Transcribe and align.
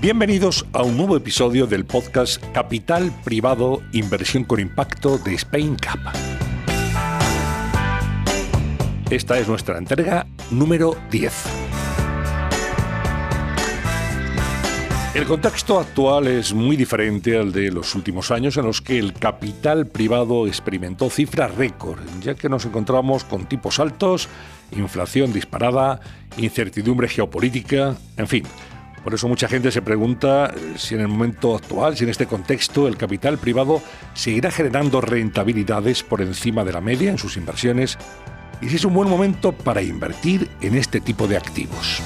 Bienvenidos 0.00 0.66
a 0.72 0.82
un 0.82 0.96
nuevo 0.96 1.16
episodio 1.16 1.68
del 1.68 1.84
podcast 1.84 2.42
Capital 2.52 3.12
Privado 3.24 3.80
Inversión 3.92 4.42
con 4.42 4.58
Impacto 4.58 5.18
de 5.18 5.34
Spain 5.34 5.76
Cap. 5.76 6.00
Esta 9.08 9.38
es 9.38 9.46
nuestra 9.46 9.78
entrega 9.78 10.26
número 10.50 10.96
10. 11.12 11.32
El 15.14 15.24
contexto 15.26 15.78
actual 15.78 16.26
es 16.26 16.52
muy 16.52 16.76
diferente 16.76 17.38
al 17.38 17.52
de 17.52 17.70
los 17.70 17.94
últimos 17.94 18.32
años 18.32 18.56
en 18.56 18.66
los 18.66 18.82
que 18.82 18.98
el 18.98 19.12
capital 19.12 19.86
privado 19.86 20.48
experimentó 20.48 21.08
cifras 21.08 21.54
récord, 21.54 22.00
ya 22.20 22.34
que 22.34 22.48
nos 22.48 22.64
encontramos 22.66 23.22
con 23.22 23.46
tipos 23.46 23.78
altos, 23.78 24.28
inflación 24.72 25.32
disparada, 25.32 26.00
incertidumbre 26.36 27.08
geopolítica, 27.08 27.96
en 28.16 28.26
fin, 28.26 28.44
por 29.02 29.14
eso 29.14 29.28
mucha 29.28 29.48
gente 29.48 29.70
se 29.70 29.82
pregunta 29.82 30.52
si 30.76 30.94
en 30.94 31.00
el 31.00 31.08
momento 31.08 31.56
actual, 31.56 31.96
si 31.96 32.04
en 32.04 32.10
este 32.10 32.26
contexto, 32.26 32.88
el 32.88 32.96
capital 32.96 33.38
privado 33.38 33.82
seguirá 34.14 34.50
generando 34.50 35.00
rentabilidades 35.00 36.02
por 36.02 36.22
encima 36.22 36.64
de 36.64 36.72
la 36.72 36.80
media 36.80 37.10
en 37.10 37.18
sus 37.18 37.36
inversiones 37.36 37.98
y 38.60 38.68
si 38.68 38.76
es 38.76 38.84
un 38.84 38.94
buen 38.94 39.08
momento 39.08 39.52
para 39.52 39.82
invertir 39.82 40.50
en 40.60 40.74
este 40.74 41.00
tipo 41.00 41.26
de 41.26 41.36
activos. 41.36 42.02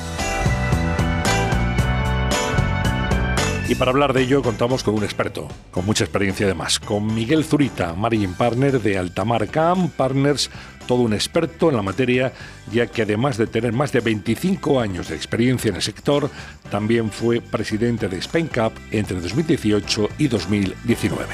Y 3.73 3.75
para 3.75 3.91
hablar 3.91 4.13
de 4.13 4.21
ello 4.21 4.43
contamos 4.43 4.83
con 4.83 4.95
un 4.95 5.03
experto, 5.03 5.49
con 5.71 5.87
mucha 5.87 6.05
experiencia 6.05 6.45
además, 6.45 6.79
con 6.79 7.15
Miguel 7.15 7.43
Zurita, 7.43 7.95
Margin 7.95 8.35
Partner 8.35 8.79
de 8.79 8.99
Altamar 8.99 9.49
Cam 9.49 9.89
Partners, 9.89 10.51
todo 10.87 11.03
un 11.03 11.13
experto 11.13 11.71
en 11.71 11.77
la 11.77 11.83
materia, 11.83 12.33
ya 12.71 12.87
que 12.87 13.03
además 13.03 13.37
de 13.37 13.47
tener 13.47 13.73
más 13.73 13.93
de 13.93 14.01
25 14.01 14.81
años 14.81 15.09
de 15.09 15.17
experiencia 15.17 15.71
en 15.71 15.77
el 15.77 15.83
sector, 15.83 16.31
también 16.71 17.11
fue 17.11 17.41
presidente 17.41 18.09
de 18.09 18.19
Spain 18.19 18.49
Cup 18.49 18.73
entre 18.91 19.21
2018 19.21 20.09
y 20.19 20.29
2019. 20.29 21.27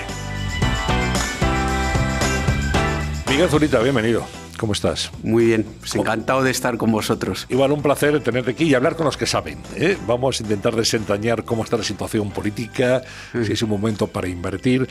Miguel 3.29 3.49
Zurita, 3.49 3.81
bienvenido. 3.81 4.38
¿Cómo 4.59 4.73
estás? 4.73 5.13
Muy 5.23 5.47
bien, 5.47 5.65
pues 5.79 5.95
encantado 5.95 6.43
de 6.43 6.51
estar 6.51 6.77
con 6.77 6.91
vosotros. 6.91 7.47
Igual 7.49 7.71
un 7.71 7.81
placer 7.81 8.21
tenerte 8.21 8.51
aquí 8.51 8.65
y 8.65 8.75
hablar 8.75 8.97
con 8.97 9.07
los 9.07 9.17
que 9.17 9.25
saben. 9.25 9.59
¿eh? 9.77 9.97
Vamos 10.05 10.41
a 10.41 10.43
intentar 10.43 10.75
desentrañar 10.75 11.45
cómo 11.45 11.63
está 11.63 11.77
la 11.77 11.85
situación 11.85 12.31
política, 12.33 13.03
si 13.33 13.53
es 13.53 13.63
un 13.63 13.71
momento 13.71 14.09
para 14.09 14.27
invertir. 14.27 14.89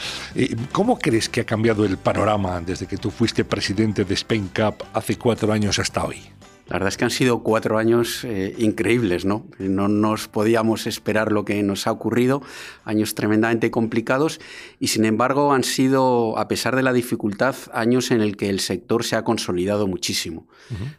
¿Cómo 0.71 0.97
crees 0.97 1.27
que 1.27 1.41
ha 1.41 1.45
cambiado 1.45 1.83
el 1.83 1.97
panorama 1.97 2.61
desde 2.61 2.87
que 2.87 2.95
tú 2.95 3.11
fuiste 3.11 3.43
presidente 3.43 4.05
de 4.05 4.13
Spain 4.13 4.49
Cup 4.55 4.85
hace 4.93 5.17
cuatro 5.17 5.51
años 5.51 5.79
hasta 5.79 6.05
hoy? 6.05 6.36
La 6.67 6.73
verdad 6.73 6.89
es 6.89 6.97
que 6.97 7.05
han 7.05 7.11
sido 7.11 7.43
cuatro 7.43 7.77
años 7.77 8.25
eh, 8.25 8.53
increíbles, 8.57 9.23
¿no? 9.23 9.45
No 9.57 9.87
nos 9.87 10.27
podíamos 10.27 10.85
esperar 10.85 11.31
lo 11.31 11.45
que 11.45 11.63
nos 11.63 11.87
ha 11.87 11.91
ocurrido, 11.91 12.41
años 12.83 13.15
tremendamente 13.15 13.71
complicados 13.71 14.41
y 14.77 14.87
sin 14.87 15.05
embargo 15.05 15.53
han 15.53 15.63
sido, 15.63 16.37
a 16.37 16.49
pesar 16.49 16.75
de 16.75 16.83
la 16.83 16.91
dificultad, 16.91 17.55
años 17.71 18.11
en 18.11 18.19
el 18.19 18.35
que 18.35 18.49
el 18.49 18.59
sector 18.59 19.05
se 19.05 19.15
ha 19.15 19.23
consolidado 19.23 19.87
muchísimo. 19.87 20.47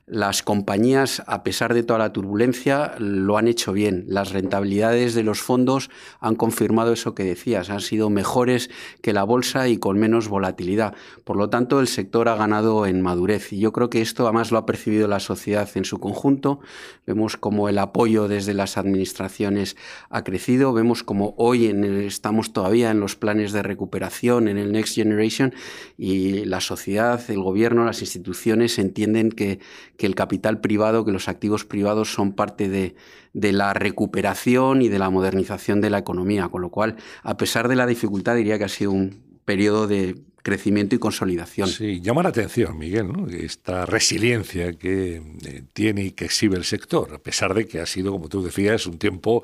Las 0.07 0.43
compañías, 0.43 1.23
a 1.27 1.43
pesar 1.43 1.75
de 1.75 1.83
toda 1.83 1.99
la 1.99 2.15
turbulencia, 2.15 2.95
lo 2.99 3.37
han 3.37 3.47
hecho 3.47 3.75
bien. 3.75 4.07
Las 4.09 4.33
rentabilidades 4.33 5.15
de 5.15 5.23
los 5.23 5.43
fondos 5.43 5.91
han 6.21 6.35
confirmado 6.35 6.95
eso 6.95 7.15
que 7.15 7.25
decías, 7.25 7.69
han 7.69 7.81
sido 7.81 8.09
mejores 8.09 8.71
que 9.03 9.13
la 9.13 9.25
bolsa 9.25 9.69
y 9.69 9.77
con 9.77 9.99
menos 9.99 10.29
volatilidad. 10.29 10.95
Por 11.25 11.37
lo 11.37 11.51
tanto, 11.51 11.81
el 11.81 11.89
sector 11.89 12.31
ha 12.31 12.37
ganado 12.37 12.87
en 12.87 13.03
madurez 13.03 13.53
y 13.53 13.59
yo 13.59 13.73
creo 13.73 13.91
que 13.91 14.01
esto 14.01 14.25
además 14.25 14.51
lo 14.51 14.57
ha 14.57 14.65
percibido 14.65 15.09
la 15.09 15.21
sociedad 15.21 15.58
en 15.75 15.85
su 15.85 15.99
conjunto. 15.99 16.61
Vemos 17.07 17.37
como 17.37 17.69
el 17.69 17.79
apoyo 17.79 18.29
desde 18.29 18.55
las 18.55 18.77
administraciones 18.77 19.77
ha 20.11 20.25
crecido. 20.25 20.73
Vemos 20.73 21.03
como 21.03 21.35
hoy 21.37 21.67
estamos 21.67 22.53
todavía 22.53 22.91
en 22.91 23.01
los 23.01 23.17
planes 23.17 23.53
de 23.53 23.63
recuperación, 23.63 24.49
en 24.49 24.59
el 24.59 24.73
Next 24.73 24.95
Generation, 24.95 25.55
y 25.97 26.45
la 26.45 26.61
sociedad, 26.61 27.21
el 27.29 27.43
gobierno, 27.43 27.85
las 27.85 28.01
instituciones 28.01 28.79
entienden 28.79 29.31
que, 29.31 29.59
el 29.99 30.15
capital 30.15 30.61
privado, 30.61 31.05
que 31.05 31.13
los 31.13 31.29
activos 31.29 31.65
privados 31.65 32.13
son 32.13 32.33
parte 32.33 32.69
de, 32.69 32.95
de 33.33 33.53
la 33.53 33.75
recuperación 33.75 34.81
y 34.81 34.89
de 34.89 34.99
la 34.99 35.11
modernización 35.11 35.81
de 35.81 35.91
la 35.91 35.99
economía. 35.99 36.49
Con 36.49 36.63
lo 36.63 36.71
cual, 36.71 36.97
a 37.23 37.37
pesar 37.37 37.69
de 37.69 37.77
la 37.77 37.87
dificultad, 37.87 38.37
diría 38.37 38.59
que 38.59 38.65
ha 38.65 38.69
sido 38.69 38.93
un 38.93 39.23
periodo 39.45 39.87
de 39.87 40.28
crecimiento 40.43 40.95
y 40.95 40.99
consolidación. 40.99 41.69
Sí, 41.69 42.01
llama 42.01 42.23
la 42.23 42.31
atención, 42.31 42.79
Miguel, 42.79 43.09
¿no? 43.09 43.27
esta 43.29 43.87
resiliencia 43.87 44.73
que 44.73 45.23
eh, 45.45 45.63
tiene 45.73 46.05
y 46.05 46.11
que 46.13 46.27
exhibe 46.27 46.57
el 46.57 46.65
sector, 46.65 47.15
a 47.15 47.19
pesar 47.19 47.55
de 47.55 47.67
que 47.67 47.81
ha 47.81 47.87
sido, 47.87 48.13
como 48.13 48.29
tú 48.29 48.43
decías, 48.43 48.87
un 48.87 48.99
tiempo, 48.99 49.43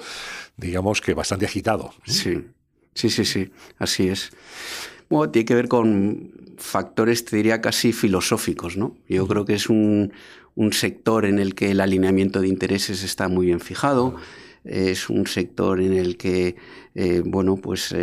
digamos 0.56 1.00
que 1.00 1.14
bastante 1.14 1.46
agitado. 1.46 1.92
Sí, 2.06 2.44
sí, 2.94 3.10
sí, 3.10 3.24
sí, 3.24 3.50
así 3.78 4.08
es. 4.08 4.30
Bueno, 5.08 5.30
tiene 5.30 5.46
que 5.46 5.54
ver 5.54 5.68
con 5.68 6.32
factores, 6.56 7.24
te 7.24 7.36
diría, 7.36 7.60
casi 7.60 7.92
filosóficos, 7.92 8.76
¿no? 8.76 8.96
Yo 9.08 9.26
creo 9.26 9.44
que 9.44 9.54
es 9.54 9.68
un, 9.68 10.12
un 10.54 10.72
sector 10.72 11.26
en 11.26 11.38
el 11.38 11.54
que 11.54 11.70
el 11.70 11.80
alineamiento 11.80 12.40
de 12.40 12.48
intereses 12.48 13.02
está 13.02 13.28
muy 13.28 13.46
bien 13.46 13.60
fijado 13.60 14.16
es 14.64 15.10
un 15.10 15.26
sector 15.26 15.80
en 15.80 15.92
el 15.92 16.16
que 16.16 16.56
eh, 16.96 17.22
bueno, 17.24 17.56
pues 17.56 17.94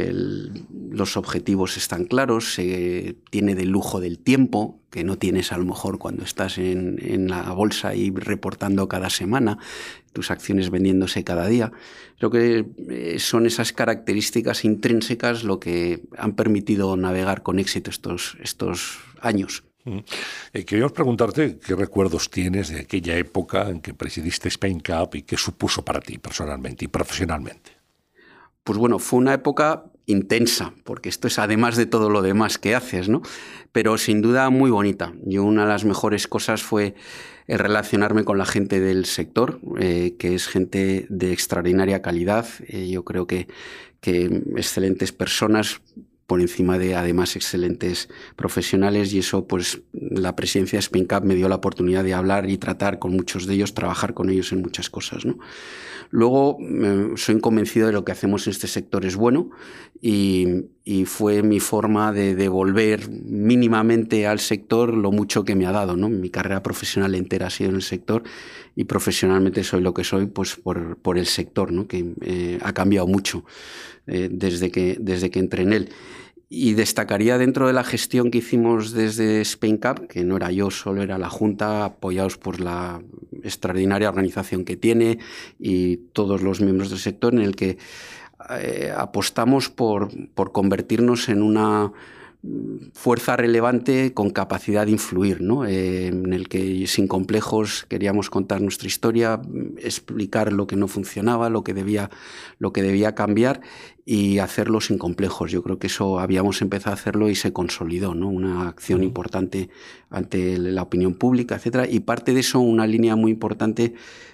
los 0.89 1.16
objetivos 1.16 1.77
están 1.77 2.05
claros, 2.05 2.53
se 2.53 3.16
tiene 3.29 3.55
del 3.55 3.69
lujo 3.69 4.01
del 4.01 4.19
tiempo, 4.19 4.81
que 4.89 5.05
no 5.05 5.17
tienes 5.17 5.53
a 5.53 5.57
lo 5.57 5.63
mejor 5.63 5.97
cuando 5.97 6.23
estás 6.23 6.57
en, 6.57 7.00
en, 7.01 7.29
la 7.29 7.53
bolsa 7.53 7.95
y 7.95 8.11
reportando 8.11 8.89
cada 8.89 9.09
semana, 9.09 9.57
tus 10.11 10.29
acciones 10.29 10.69
vendiéndose 10.69 11.23
cada 11.23 11.47
día. 11.47 11.71
Creo 12.17 12.31
que 12.31 12.66
eh, 12.89 13.19
son 13.19 13.45
esas 13.45 13.71
características 13.71 14.66
intrínsecas 14.66 15.45
lo 15.45 15.59
que 15.61 16.03
han 16.17 16.35
permitido 16.35 16.97
navegar 16.97 17.44
con 17.44 17.59
éxito 17.59 17.89
estos, 17.89 18.38
estos 18.41 19.00
años. 19.21 19.63
Eh, 19.86 20.66
queríamos 20.66 20.92
preguntarte 20.92 21.58
qué 21.58 21.75
recuerdos 21.75 22.30
tienes 22.30 22.69
de 22.69 22.81
aquella 22.81 23.18
época 23.18 23.69
en 23.69 23.81
que 23.81 23.94
presidiste 23.94 24.47
Spain 24.47 24.80
Cup 24.80 25.16
y 25.16 25.24
qué 25.24 25.38
supuso 25.38 25.84
para 25.84 26.00
ti 26.00 26.18
personalmente 26.18 26.86
y 26.86 26.88
profesionalmente. 26.88 27.72
Pues 28.64 28.78
bueno, 28.78 29.00
fue 29.00 29.19
una 29.19 29.34
época 29.34 29.86
intensa, 30.06 30.74
porque 30.84 31.09
esto 31.09 31.28
es 31.28 31.40
además 31.40 31.78
de 31.78 31.88
todo 31.88 32.09
lo 32.09 32.22
demás 32.22 32.58
que 32.58 32.75
haces, 32.75 33.09
¿no? 33.09 33.22
Pero 33.72 33.97
sin 33.97 34.22
duda 34.22 34.50
muy 34.50 34.69
bonita. 34.69 35.14
Yo 35.24 35.44
una 35.44 35.64
de 35.64 35.69
las 35.69 35.86
mejores 35.86 36.28
cosas 36.28 36.62
fue 36.62 36.94
el 37.48 37.58
relacionarme 37.58 38.24
con 38.24 38.38
la 38.38 38.46
gente 38.46 38.80
del 38.80 39.06
sector, 39.06 39.59
eh, 39.80 40.16
que 40.19 40.36
es 40.36 40.48
gente 40.48 41.08
de 41.09 41.34
extraordinaria 41.34 42.02
calidad. 42.02 42.46
Eh, 42.68 42.88
yo 42.90 43.03
creo 43.03 43.25
que, 43.25 43.48
que 44.00 44.25
excelentes 44.56 45.12
personas 45.12 45.81
por 46.31 46.40
encima 46.40 46.80
de 46.80 46.96
además 46.96 47.36
excelentes 47.36 48.08
profesionales 48.38 49.12
y 49.12 49.19
eso 49.19 49.47
pues 49.47 49.81
la 49.92 50.34
presidencia 50.34 50.78
de 50.78 50.84
SpinCap 50.84 51.25
me 51.25 51.36
dio 51.36 51.50
la 51.50 51.56
oportunidad 51.56 52.06
de 52.06 52.14
hablar 52.14 52.50
y 52.50 52.58
tratar 52.58 53.00
con 53.00 53.12
muchos 53.12 53.47
de 53.47 53.56
ellos, 53.56 53.74
trabajar 53.74 54.14
con 54.14 54.30
ellos 54.30 54.53
en 54.53 54.62
muchas 54.62 54.90
cosas. 54.90 55.25
¿no? 55.25 55.40
Luego 56.09 56.58
soy 57.18 57.42
convencido 57.42 57.88
de 57.88 57.92
lo 57.92 58.06
que 58.06 58.14
hacemos 58.14 58.47
en 58.47 58.52
este 58.52 58.68
sector 58.68 59.06
es 59.06 59.18
bueno 59.18 59.50
y, 60.02 60.47
y, 60.84 61.06
fue 61.06 61.44
mi 61.44 61.59
forma 61.59 62.12
de 62.12 62.36
devolver 62.36 63.09
mínimamente 63.09 64.28
al 64.28 64.40
sector 64.40 64.94
lo 64.94 65.12
mucho 65.12 65.44
que 65.44 65.56
me 65.56 65.66
ha 65.66 65.72
dado. 65.72 65.96
¿no? 65.96 66.09
Mi 66.09 66.30
carrera 66.30 66.64
profesional 66.64 67.16
entera 67.16 67.47
ha 67.47 67.50
sido 67.50 67.69
en 67.69 67.78
el 67.78 67.81
sector 67.81 68.24
y 68.75 68.86
profesionalmente 68.86 69.64
soy 69.64 69.81
lo 69.81 69.94
que 69.94 70.03
soy 70.03 70.25
pues 70.28 70.56
por, 70.56 70.97
por 70.97 71.18
el 71.18 71.25
sector, 71.25 71.72
¿no? 71.72 71.88
que 71.88 72.14
eh, 72.22 72.59
ha 72.62 72.74
cambiado 72.74 73.08
mucho 73.08 73.46
eh, 74.08 74.30
desde, 74.31 74.72
que, 74.72 74.97
desde 75.00 75.30
que 75.30 75.40
entré 75.40 75.64
en 75.64 75.74
él. 75.74 75.90
Y 76.53 76.74
destacaría 76.74 77.38
dentro 77.38 77.68
de 77.68 77.72
la 77.72 77.86
gestión 77.86 78.30
que 78.30 78.40
hicimos 78.40 78.92
desde 78.92 79.39
Spain 79.39 79.77
Cup, 79.77 80.07
que 80.07 80.25
no 80.25 80.36
era 80.36 80.51
yo, 80.51 80.69
solo 80.69 81.01
era 81.01 81.18
la 81.18 81.30
Junta, 81.30 81.86
apoyados 81.86 82.38
por 82.38 82.60
la 82.60 83.01
extraordinaria 83.42 84.10
organización 84.10 84.66
que 84.66 84.75
tiene 84.75 85.19
y 85.60 85.98
todos 86.12 86.42
los 86.42 86.60
miembros 86.60 86.89
del 86.89 87.00
sector, 87.00 87.34
en 87.34 87.39
el 87.39 87.56
que 87.56 87.77
eh, 88.59 88.94
apostamos 88.95 89.69
por, 89.69 90.09
por 90.33 90.51
convertirnos 90.51 91.30
en 91.30 91.42
una 91.42 91.92
fuerza 92.94 93.38
relevante 93.38 94.13
con 94.15 94.31
capacidad 94.31 94.86
de 94.86 94.92
influir, 94.92 95.42
¿no? 95.42 95.65
Eh, 95.65 96.07
en 96.07 96.33
el 96.33 96.50
que 96.50 96.88
sin 96.88 97.07
complejos 97.07 97.86
queríamos 97.88 98.31
contar 98.31 98.62
nuestra 98.62 98.88
historia, 98.88 99.39
explicar 99.77 100.51
lo 100.51 100.65
que 100.65 100.75
no 100.75 100.88
funcionaba, 100.88 101.51
lo 101.51 101.63
que 101.63 101.75
debía, 101.75 102.09
lo 102.57 102.74
que 102.74 102.81
debía 102.81 103.13
cambiar 103.13 103.62
y 104.06 104.39
hacerlo 104.39 104.81
sin 104.81 104.98
complejos. 104.98 105.51
Yo 105.51 105.62
creo 105.63 105.77
que 105.77 105.88
eso 105.88 106.19
habíamos 106.19 106.62
empezado 106.62 106.92
a 106.92 107.00
hacerlo 107.00 107.30
y 107.30 107.36
se 107.36 107.53
consolidó, 107.53 108.15
¿no? 108.15 108.30
Una 108.30 108.68
acción 108.68 109.03
importante 109.03 109.69
ante 110.09 110.57
la 110.57 110.81
opinión 110.81 111.13
pública, 111.15 111.56
etcétera. 111.56 111.88
Y 111.88 112.01
parte 112.01 112.33
de 112.33 112.39
eso, 112.39 112.59
una 112.59 112.88
línea 112.88 113.15
muy 113.15 113.31
importante 113.31 113.94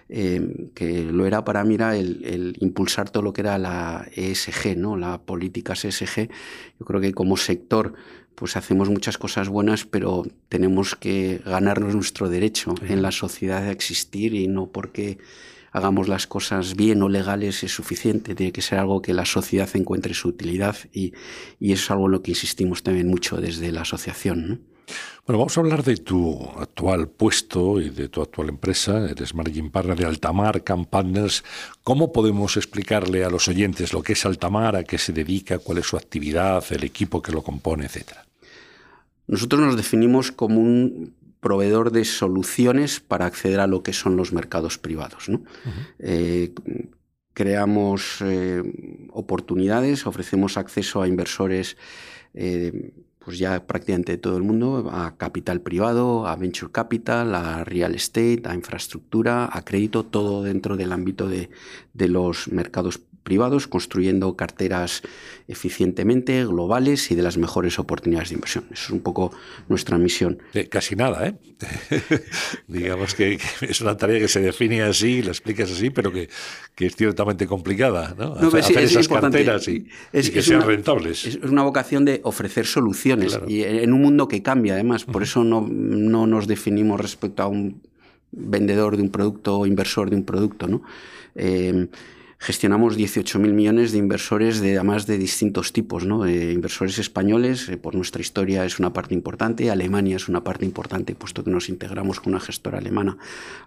eh, 0.09 0.69
que 0.73 1.03
lo 1.03 1.25
era 1.25 1.43
para 1.43 1.63
mí 1.65 1.75
era 1.75 1.97
el, 1.97 2.55
impulsar 2.59 3.09
todo 3.09 3.23
lo 3.23 3.33
que 3.33 3.41
era 3.41 3.57
la 3.57 4.07
ESG, 4.15 4.77
¿no? 4.77 4.95
La 4.95 5.21
política 5.21 5.73
ESG. 5.73 6.29
Yo 6.79 6.85
creo 6.85 7.01
que 7.01 7.13
como 7.13 7.37
sector 7.37 7.93
pues 8.35 8.55
hacemos 8.55 8.87
muchas 8.89 9.17
cosas 9.17 9.49
buenas, 9.49 9.85
pero 9.85 10.23
tenemos 10.47 10.95
que 10.95 11.41
ganarnos 11.43 11.95
nuestro 11.95 12.29
derecho 12.29 12.75
en 12.87 13.01
la 13.01 13.11
sociedad 13.11 13.63
de 13.63 13.71
existir 13.71 14.35
y 14.35 14.47
no 14.47 14.67
porque 14.67 15.17
hagamos 15.77 16.07
las 16.07 16.27
cosas 16.27 16.75
bien 16.75 17.01
o 17.01 17.09
legales 17.09 17.63
es 17.63 17.71
suficiente, 17.71 18.35
tiene 18.35 18.51
que 18.51 18.61
ser 18.61 18.79
algo 18.79 19.01
que 19.01 19.13
la 19.13 19.25
sociedad 19.25 19.69
encuentre 19.75 20.13
su 20.13 20.29
utilidad 20.29 20.75
y, 20.91 21.13
y 21.59 21.71
eso 21.71 21.83
es 21.83 21.91
algo 21.91 22.05
en 22.07 22.11
lo 22.11 22.21
que 22.21 22.31
insistimos 22.31 22.83
también 22.83 23.07
mucho 23.07 23.37
desde 23.37 23.71
la 23.71 23.81
asociación. 23.81 24.61
Bueno, 25.25 25.39
vamos 25.39 25.57
a 25.57 25.61
hablar 25.61 25.83
de 25.83 25.97
tu 25.97 26.41
actual 26.57 27.09
puesto 27.09 27.81
y 27.81 27.89
de 27.89 28.07
tu 28.07 28.21
actual 28.21 28.47
empresa. 28.47 29.09
Eres 29.09 29.35
Managing 29.35 29.69
Partner 29.69 29.97
de 29.97 30.05
Altamar 30.05 30.63
Camp 30.63 30.87
Partners. 30.89 31.43
¿Cómo 31.83 32.13
podemos 32.13 32.55
explicarle 32.55 33.25
a 33.25 33.29
los 33.29 33.49
oyentes 33.49 33.91
lo 33.91 34.01
que 34.01 34.13
es 34.13 34.25
Altamar, 34.25 34.77
a 34.77 34.85
qué 34.85 34.97
se 34.97 35.11
dedica, 35.11 35.59
cuál 35.59 35.79
es 35.79 35.87
su 35.87 35.97
actividad, 35.97 36.63
el 36.69 36.85
equipo 36.85 37.21
que 37.21 37.33
lo 37.33 37.43
compone, 37.43 37.85
etcétera? 37.85 38.25
Nosotros 39.27 39.59
nos 39.59 39.75
definimos 39.75 40.31
como 40.31 40.61
un 40.61 41.13
proveedor 41.39 41.91
de 41.91 42.05
soluciones 42.05 42.99
para 42.99 43.25
acceder 43.25 43.59
a 43.59 43.67
lo 43.67 43.83
que 43.83 43.93
son 43.93 44.15
los 44.15 44.33
mercados 44.33 44.77
privados. 44.77 45.29
Eh, 45.99 46.53
creamos 47.33 48.17
eh, 48.21 48.63
oportunidades, 49.11 50.07
ofrecemos 50.07 50.57
acceso 50.57 51.01
a 51.01 51.07
inversores 51.07 51.77
eh, 52.33 52.91
pues 53.27 53.39
ya 53.39 53.67
prácticamente 53.67 54.17
todo 54.17 54.37
el 54.37 54.43
mundo, 54.43 54.89
a 54.89 55.17
capital 55.17 55.59
privado, 55.59 56.25
a 56.27 56.37
venture 56.37 56.71
capital, 56.71 57.35
a 57.35 57.65
real 57.65 57.93
estate, 57.93 58.43
a 58.45 58.55
infraestructura, 58.55 59.49
a 59.51 59.65
crédito, 59.65 60.05
todo 60.05 60.43
dentro 60.43 60.77
del 60.77 60.93
ámbito 60.93 61.27
de, 61.27 61.49
de 61.93 62.07
los 62.07 62.47
mercados 62.47 63.01
privados, 63.27 63.67
construyendo 63.67 64.37
carteras 64.37 65.01
eficientemente, 65.49 66.45
globales 66.45 67.11
y 67.11 67.15
de 67.15 67.23
las 67.23 67.37
mejores 67.37 67.77
oportunidades 67.77 68.29
de 68.29 68.35
inversión. 68.35 68.63
Eso 68.71 68.83
es 68.85 68.89
un 68.91 69.01
poco 69.01 69.33
nuestra 69.67 69.97
misión. 69.97 70.39
casi 70.69 70.95
nada, 70.95 71.27
¿eh? 71.27 71.35
Digamos 72.69 73.15
que, 73.15 73.37
es 73.59 73.81
una 73.81 73.97
tarea 73.97 74.19
que 74.19 74.29
se 74.29 74.39
define 74.39 74.81
así, 74.81 75.21
la 75.21 75.31
explicas 75.31 75.69
así, 75.69 75.89
pero 75.89 76.13
que, 76.13 76.29
es 76.77 76.95
ciertamente 76.95 77.47
complicada, 77.47 78.15
¿no? 78.17 78.31
Hacer, 78.35 78.77
esas 78.77 79.09
carteras 79.09 79.67
y, 79.67 79.89
que 80.13 80.41
sean 80.41 80.61
rentables. 80.61 81.25
Es 81.25 81.35
una 81.43 81.63
vocación 81.63 82.05
de 82.05 82.21
ofrecer 82.23 82.65
soluciones 82.65 83.37
y 83.45 83.63
en 83.63 83.91
un 83.91 84.01
mundo 84.01 84.29
que 84.29 84.41
cambia, 84.41 84.75
además. 84.75 85.03
Por 85.03 85.21
eso 85.21 85.43
no, 85.43 85.67
no 85.69 86.27
nos 86.27 86.47
definimos 86.47 87.01
respecto 87.01 87.43
a 87.43 87.47
un 87.47 87.81
vendedor 88.31 88.95
de 88.95 89.03
un 89.03 89.09
producto 89.09 89.59
o 89.59 89.65
inversor 89.65 90.09
de 90.09 90.15
un 90.15 90.23
producto, 90.23 90.69
¿no? 90.69 90.81
Eh, 91.35 91.87
gestionamos 92.39 92.97
18.000 92.97 93.51
millones 93.51 93.91
de 93.91 93.97
inversores 93.97 94.59
de 94.59 94.75
además 94.75 95.07
de 95.07 95.17
distintos 95.17 95.73
tipos, 95.73 96.05
¿no? 96.05 96.27
inversores 96.29 96.99
españoles, 96.99 97.67
eh, 97.67 97.77
por 97.77 97.95
nuestra 97.95 98.21
historia 98.21 98.63
es 98.63 98.79
una 98.79 98.93
parte 98.93 99.15
importante, 99.15 99.71
Alemania 99.71 100.15
es 100.15 100.29
una 100.29 100.43
parte 100.43 100.65
importante, 100.65 101.15
puesto 101.15 101.43
que 101.43 101.49
nos 101.49 101.69
integramos 101.69 102.19
con 102.19 102.33
una 102.33 102.39
gestora 102.39 102.77
alemana 102.77 103.17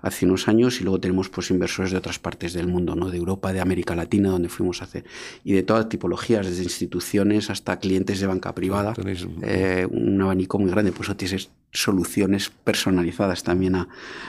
hace 0.03 0.25
unos 0.25 0.47
años, 0.47 0.81
y 0.81 0.85
luego 0.85 1.01
tenemos 1.01 1.29
pues 1.29 1.51
inversores 1.51 1.91
de 1.91 1.99
otras 1.99 2.19
partes 2.19 2.53
del 2.53 2.69
mundo, 2.69 2.95
¿no? 2.95 3.11
de 3.11 3.19
Europa, 3.19 3.53
de 3.53 3.61
América 3.61 3.97
Latina, 3.97 4.31
donde 4.31 4.49
fuimos 4.49 4.83
a 4.83 4.85
hacer, 4.85 5.05
y 5.43 5.53
de 5.53 5.63
todas 5.63 5.89
tipologías, 5.89 6.47
desde 6.47 6.63
instituciones 6.63 7.51
hasta 7.51 7.79
clientes 7.79 8.21
de 8.21 8.27
banca 8.27 8.55
privada, 8.55 8.95
eh, 9.43 9.87
un 9.91 10.21
abanico 10.23 10.59
muy 10.59 10.71
grande, 10.71 10.93
pues 10.93 11.09
eso 11.09 11.17
tienes 11.17 11.51
soluciones 11.73 12.51
personalizadas 12.51 13.43
también 13.43 13.77
a, 13.77 13.89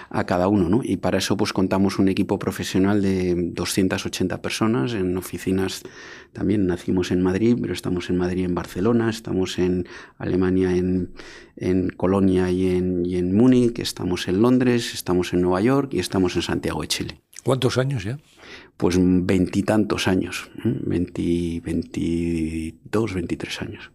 a 0.10 0.26
cada 0.26 0.48
uno, 0.48 0.70
¿no? 0.70 0.82
Y 0.84 0.98
para 0.98 1.18
eso 1.18 1.36
pues 1.38 1.54
contamos 1.54 2.00
un 2.00 2.08
equipo 2.08 2.38
profesional 2.38 3.02
de 3.02 3.36
280 3.36 4.42
personas 4.42 4.94
en 4.94 5.18
oficinas, 5.18 5.84
también 6.34 6.68
nacimos 6.68 7.12
en 7.12 7.22
Madrid, 7.22 7.58
pero 7.60 7.74
estamos 7.74 8.10
en 8.10 8.18
Madrid, 8.18 8.46
en 8.46 8.56
Barcelona, 8.56 9.10
estamos 9.10 9.58
en 9.60 9.88
Alemania, 10.18 10.76
en, 10.76 11.14
en 11.56 11.90
Colonia 11.90 12.52
y 12.52 12.68
en, 12.68 13.06
y 13.06 13.16
en 13.18 13.36
Múnich, 13.36 13.80
estamos 13.80 14.28
en 14.28 14.42
Londres, 14.42 14.94
estamos 14.94 15.34
en 15.34 15.42
Nueva 15.42 15.62
York 15.62 15.94
y 15.94 16.00
estamos 16.00 16.36
en 16.36 16.44
Santiago 16.44 16.82
de 16.82 16.88
Chile. 16.88 17.22
¿Cuántos 17.44 17.78
años 17.80 18.04
ya? 18.04 18.20
Pues 18.78 18.98
veintitantos 19.00 20.08
años, 20.08 20.52
veintidós, 20.64 21.64
veintitrés 23.14 23.62
años. 23.62 23.92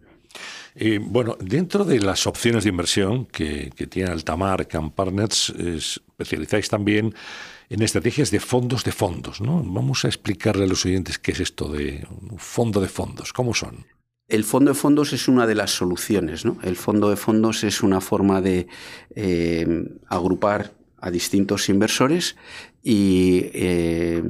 Eh, 0.78 0.98
bueno, 1.02 1.38
dentro 1.40 1.86
de 1.86 2.00
las 2.00 2.26
opciones 2.26 2.64
de 2.64 2.70
inversión 2.70 3.24
que, 3.24 3.72
tiene 3.88 4.10
Altamar, 4.10 4.68
Camp 4.68 4.94
Partners, 4.94 5.48
especializáis 5.48 6.68
también 6.68 7.14
en 7.70 7.82
estrategias 7.82 8.30
de 8.30 8.40
fondos 8.40 8.84
de 8.84 8.92
fondos, 8.92 9.40
¿no? 9.40 9.62
Vamos 9.64 10.04
a 10.04 10.08
explicarle 10.08 10.64
a 10.64 10.66
los 10.66 10.84
oyentes 10.84 11.18
qué 11.18 11.32
es 11.32 11.40
esto 11.40 11.68
de 11.68 12.06
un 12.30 12.38
fondo 12.38 12.82
de 12.82 12.88
fondos, 12.88 13.32
cómo 13.32 13.54
son. 13.54 13.86
El 14.28 14.44
fondo 14.44 14.72
de 14.72 14.74
fondos 14.74 15.14
es 15.14 15.28
una 15.28 15.46
de 15.46 15.54
las 15.54 15.70
soluciones, 15.70 16.44
¿no? 16.44 16.58
El 16.62 16.76
fondo 16.76 17.08
de 17.08 17.16
fondos 17.16 17.64
es 17.64 17.82
una 17.82 18.02
forma 18.02 18.42
de 18.42 18.66
eh, 19.14 19.66
agrupar 20.08 20.74
a 20.98 21.10
distintos 21.10 21.70
inversores 21.70 22.36
y 22.82 23.46
eh, 23.54 24.22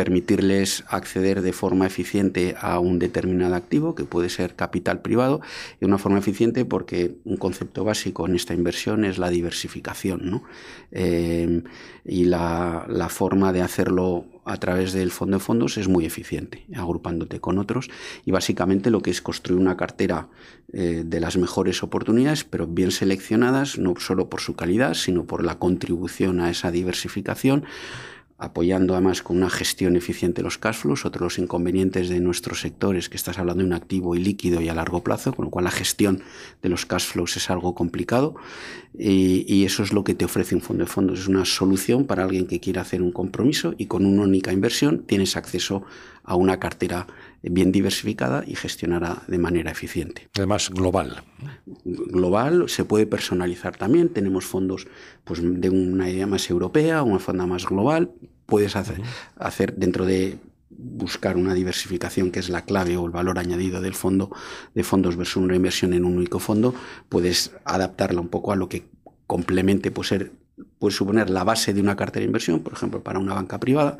permitirles 0.00 0.82
acceder 0.88 1.42
de 1.42 1.52
forma 1.52 1.86
eficiente 1.86 2.54
a 2.58 2.78
un 2.78 2.98
determinado 2.98 3.54
activo, 3.54 3.94
que 3.94 4.04
puede 4.04 4.30
ser 4.30 4.56
capital 4.56 5.02
privado, 5.02 5.42
y 5.78 5.84
una 5.84 5.98
forma 5.98 6.18
eficiente 6.18 6.64
porque 6.64 7.16
un 7.24 7.36
concepto 7.36 7.84
básico 7.84 8.26
en 8.26 8.34
esta 8.34 8.54
inversión 8.54 9.04
es 9.04 9.18
la 9.18 9.28
diversificación. 9.28 10.30
¿no? 10.30 10.42
Eh, 10.90 11.64
y 12.02 12.24
la, 12.24 12.86
la, 12.88 13.10
forma 13.10 13.52
de 13.52 13.60
hacerlo 13.60 14.24
a 14.46 14.56
través 14.56 14.94
del 14.94 15.10
fondo 15.10 15.36
de 15.36 15.44
fondos 15.44 15.76
es 15.76 15.86
muy 15.86 16.06
eficiente, 16.06 16.64
agrupándote 16.74 17.38
con 17.38 17.58
otros. 17.58 17.90
Y 18.24 18.30
básicamente 18.30 18.90
lo 18.90 19.02
que 19.02 19.10
es 19.10 19.20
construir 19.20 19.60
una 19.60 19.76
cartera 19.76 20.28
eh, 20.72 21.02
de 21.04 21.20
las 21.20 21.36
mejores 21.36 21.82
oportunidades, 21.82 22.44
pero 22.44 22.66
bien 22.66 22.90
seleccionadas, 22.90 23.76
no 23.76 23.92
solo 23.98 24.30
por 24.30 24.40
su 24.40 24.56
calidad, 24.56 24.94
sino 24.94 25.24
por 25.24 25.44
la 25.44 25.58
contribución 25.58 26.40
a 26.40 26.48
esa 26.48 26.70
diversificación 26.70 27.66
apoyando 28.40 28.94
además 28.94 29.22
con 29.22 29.36
una 29.36 29.50
gestión 29.50 29.96
eficiente 29.96 30.40
de 30.40 30.44
los 30.44 30.56
cash 30.56 30.76
flows, 30.76 31.04
otro 31.04 31.20
de 31.20 31.26
los 31.26 31.38
inconvenientes 31.38 32.08
de 32.08 32.20
nuestros 32.20 32.60
sectores, 32.60 33.10
que 33.10 33.16
estás 33.16 33.38
hablando 33.38 33.62
de 33.62 33.66
un 33.66 33.74
activo 33.74 34.16
ilíquido 34.16 34.62
y 34.62 34.68
a 34.70 34.74
largo 34.74 35.04
plazo, 35.04 35.34
con 35.34 35.44
lo 35.44 35.50
cual 35.50 35.66
la 35.66 35.70
gestión 35.70 36.22
de 36.62 36.70
los 36.70 36.86
cash 36.86 37.04
flows 37.04 37.36
es 37.36 37.50
algo 37.50 37.74
complicado 37.74 38.34
y, 38.98 39.64
eso 39.64 39.82
es 39.82 39.92
lo 39.92 40.04
que 40.04 40.14
te 40.14 40.24
ofrece 40.24 40.54
un 40.54 40.62
fondo 40.62 40.84
de 40.84 40.90
fondos, 40.90 41.20
es 41.20 41.28
una 41.28 41.44
solución 41.44 42.06
para 42.06 42.24
alguien 42.24 42.46
que 42.46 42.60
quiera 42.60 42.80
hacer 42.80 43.02
un 43.02 43.12
compromiso 43.12 43.74
y 43.76 43.86
con 43.86 44.06
una 44.06 44.22
única 44.22 44.52
inversión 44.52 45.04
tienes 45.06 45.36
acceso 45.36 45.84
a 46.24 46.34
una 46.34 46.58
cartera 46.58 47.06
bien 47.42 47.72
diversificada 47.72 48.44
y 48.46 48.54
gestionada 48.54 49.22
de 49.26 49.38
manera 49.38 49.70
eficiente. 49.70 50.28
Además, 50.36 50.70
global. 50.70 51.22
Global, 51.84 52.68
se 52.68 52.84
puede 52.84 53.06
personalizar 53.06 53.76
también. 53.76 54.10
Tenemos 54.10 54.44
fondos 54.44 54.86
pues, 55.24 55.40
de 55.42 55.70
una 55.70 56.10
idea 56.10 56.26
más 56.26 56.48
europea, 56.50 57.02
una 57.02 57.18
fonda 57.18 57.46
más 57.46 57.66
global. 57.66 58.12
Puedes 58.50 58.76
hacer, 58.76 59.00
hacer 59.38 59.76
dentro 59.76 60.04
de 60.04 60.38
buscar 60.68 61.36
una 61.36 61.54
diversificación 61.54 62.30
que 62.30 62.40
es 62.40 62.48
la 62.48 62.64
clave 62.64 62.96
o 62.96 63.06
el 63.06 63.10
valor 63.10 63.38
añadido 63.38 63.80
del 63.80 63.94
fondo 63.94 64.30
de 64.74 64.84
fondos 64.84 65.16
versus 65.16 65.42
una 65.42 65.56
inversión 65.56 65.94
en 65.94 66.04
un 66.04 66.16
único 66.16 66.38
fondo, 66.38 66.74
puedes 67.08 67.52
adaptarla 67.64 68.20
un 68.20 68.28
poco 68.28 68.52
a 68.52 68.56
lo 68.56 68.68
que 68.68 68.84
complemente 69.26 69.90
puede 69.90 70.08
ser 70.08 70.32
puede 70.78 70.94
suponer 70.94 71.30
la 71.30 71.44
base 71.44 71.72
de 71.72 71.80
una 71.80 71.96
cartera 71.96 72.20
de 72.20 72.26
inversión, 72.26 72.60
por 72.60 72.72
ejemplo, 72.72 73.02
para 73.02 73.18
una 73.18 73.34
banca 73.34 73.58
privada, 73.58 73.98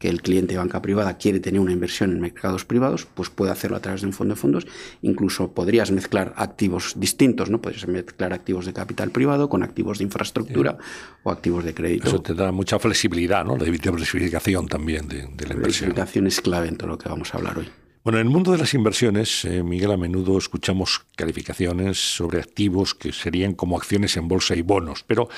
que 0.00 0.08
el 0.08 0.22
cliente 0.22 0.54
de 0.54 0.58
banca 0.58 0.80
privada 0.80 1.18
quiere 1.18 1.40
tener 1.40 1.60
una 1.60 1.72
inversión 1.72 2.10
en 2.10 2.20
mercados 2.20 2.64
privados, 2.64 3.06
pues 3.14 3.28
puede 3.28 3.52
hacerlo 3.52 3.76
a 3.76 3.80
través 3.80 4.00
de 4.00 4.06
un 4.06 4.14
fondo 4.14 4.34
de 4.34 4.40
fondos. 4.40 4.66
Incluso 5.02 5.52
podrías 5.52 5.90
mezclar 5.90 6.32
activos 6.36 6.94
distintos, 6.96 7.50
¿no? 7.50 7.60
Podrías 7.60 7.86
mezclar 7.86 8.32
activos 8.32 8.64
de 8.64 8.72
capital 8.72 9.10
privado 9.10 9.50
con 9.50 9.62
activos 9.62 9.98
de 9.98 10.04
infraestructura 10.04 10.78
o 11.22 11.30
activos 11.30 11.64
de 11.64 11.74
crédito. 11.74 12.08
Eso 12.08 12.22
te 12.22 12.32
da 12.32 12.50
mucha 12.50 12.78
flexibilidad, 12.78 13.44
¿no? 13.44 13.58
La 13.58 13.64
diversificación 13.64 14.68
también 14.68 15.06
de, 15.06 15.16
de 15.16 15.22
la 15.22 15.26
inversión. 15.28 15.50
La 15.50 15.56
diversificación 15.56 16.26
es 16.26 16.40
clave 16.40 16.68
en 16.68 16.76
todo 16.78 16.88
lo 16.88 16.98
que 16.98 17.10
vamos 17.10 17.34
a 17.34 17.36
hablar 17.36 17.58
hoy. 17.58 17.68
Bueno, 18.02 18.18
en 18.18 18.28
el 18.28 18.32
mundo 18.32 18.52
de 18.52 18.56
las 18.56 18.72
inversiones, 18.72 19.44
eh, 19.44 19.62
Miguel, 19.62 19.90
a 19.92 19.98
menudo 19.98 20.38
escuchamos 20.38 21.04
calificaciones 21.16 21.98
sobre 21.98 22.40
activos 22.40 22.94
que 22.94 23.12
serían 23.12 23.52
como 23.52 23.76
acciones 23.76 24.16
en 24.16 24.26
bolsa 24.26 24.56
y 24.56 24.62
bonos, 24.62 25.04
pero 25.06 25.28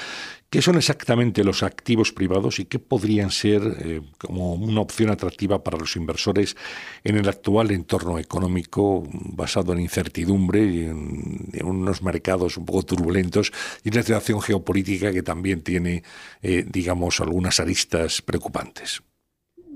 ¿qué 0.48 0.62
son 0.62 0.76
exactamente 0.76 1.42
los 1.42 1.64
activos 1.64 2.12
privados 2.12 2.60
y 2.60 2.66
qué 2.66 2.78
podrían 2.78 3.32
ser 3.32 3.62
eh, 3.80 4.02
como 4.16 4.54
una 4.54 4.80
opción 4.80 5.10
atractiva 5.10 5.64
para 5.64 5.76
los 5.76 5.96
inversores 5.96 6.56
en 7.02 7.16
el 7.16 7.28
actual 7.28 7.72
entorno 7.72 8.20
económico 8.20 9.02
basado 9.10 9.72
en 9.72 9.80
incertidumbre 9.80 10.64
y 10.64 10.84
en, 10.84 11.64
unos 11.64 12.00
mercados 12.00 12.56
un 12.56 12.64
poco 12.64 12.84
turbulentos 12.84 13.52
y 13.82 13.88
una 13.88 14.02
situación 14.02 14.40
geopolítica 14.40 15.10
que 15.10 15.24
también 15.24 15.62
tiene, 15.62 16.04
eh, 16.42 16.64
digamos, 16.64 17.20
algunas 17.20 17.58
aristas 17.58 18.22
preocupantes? 18.22 19.02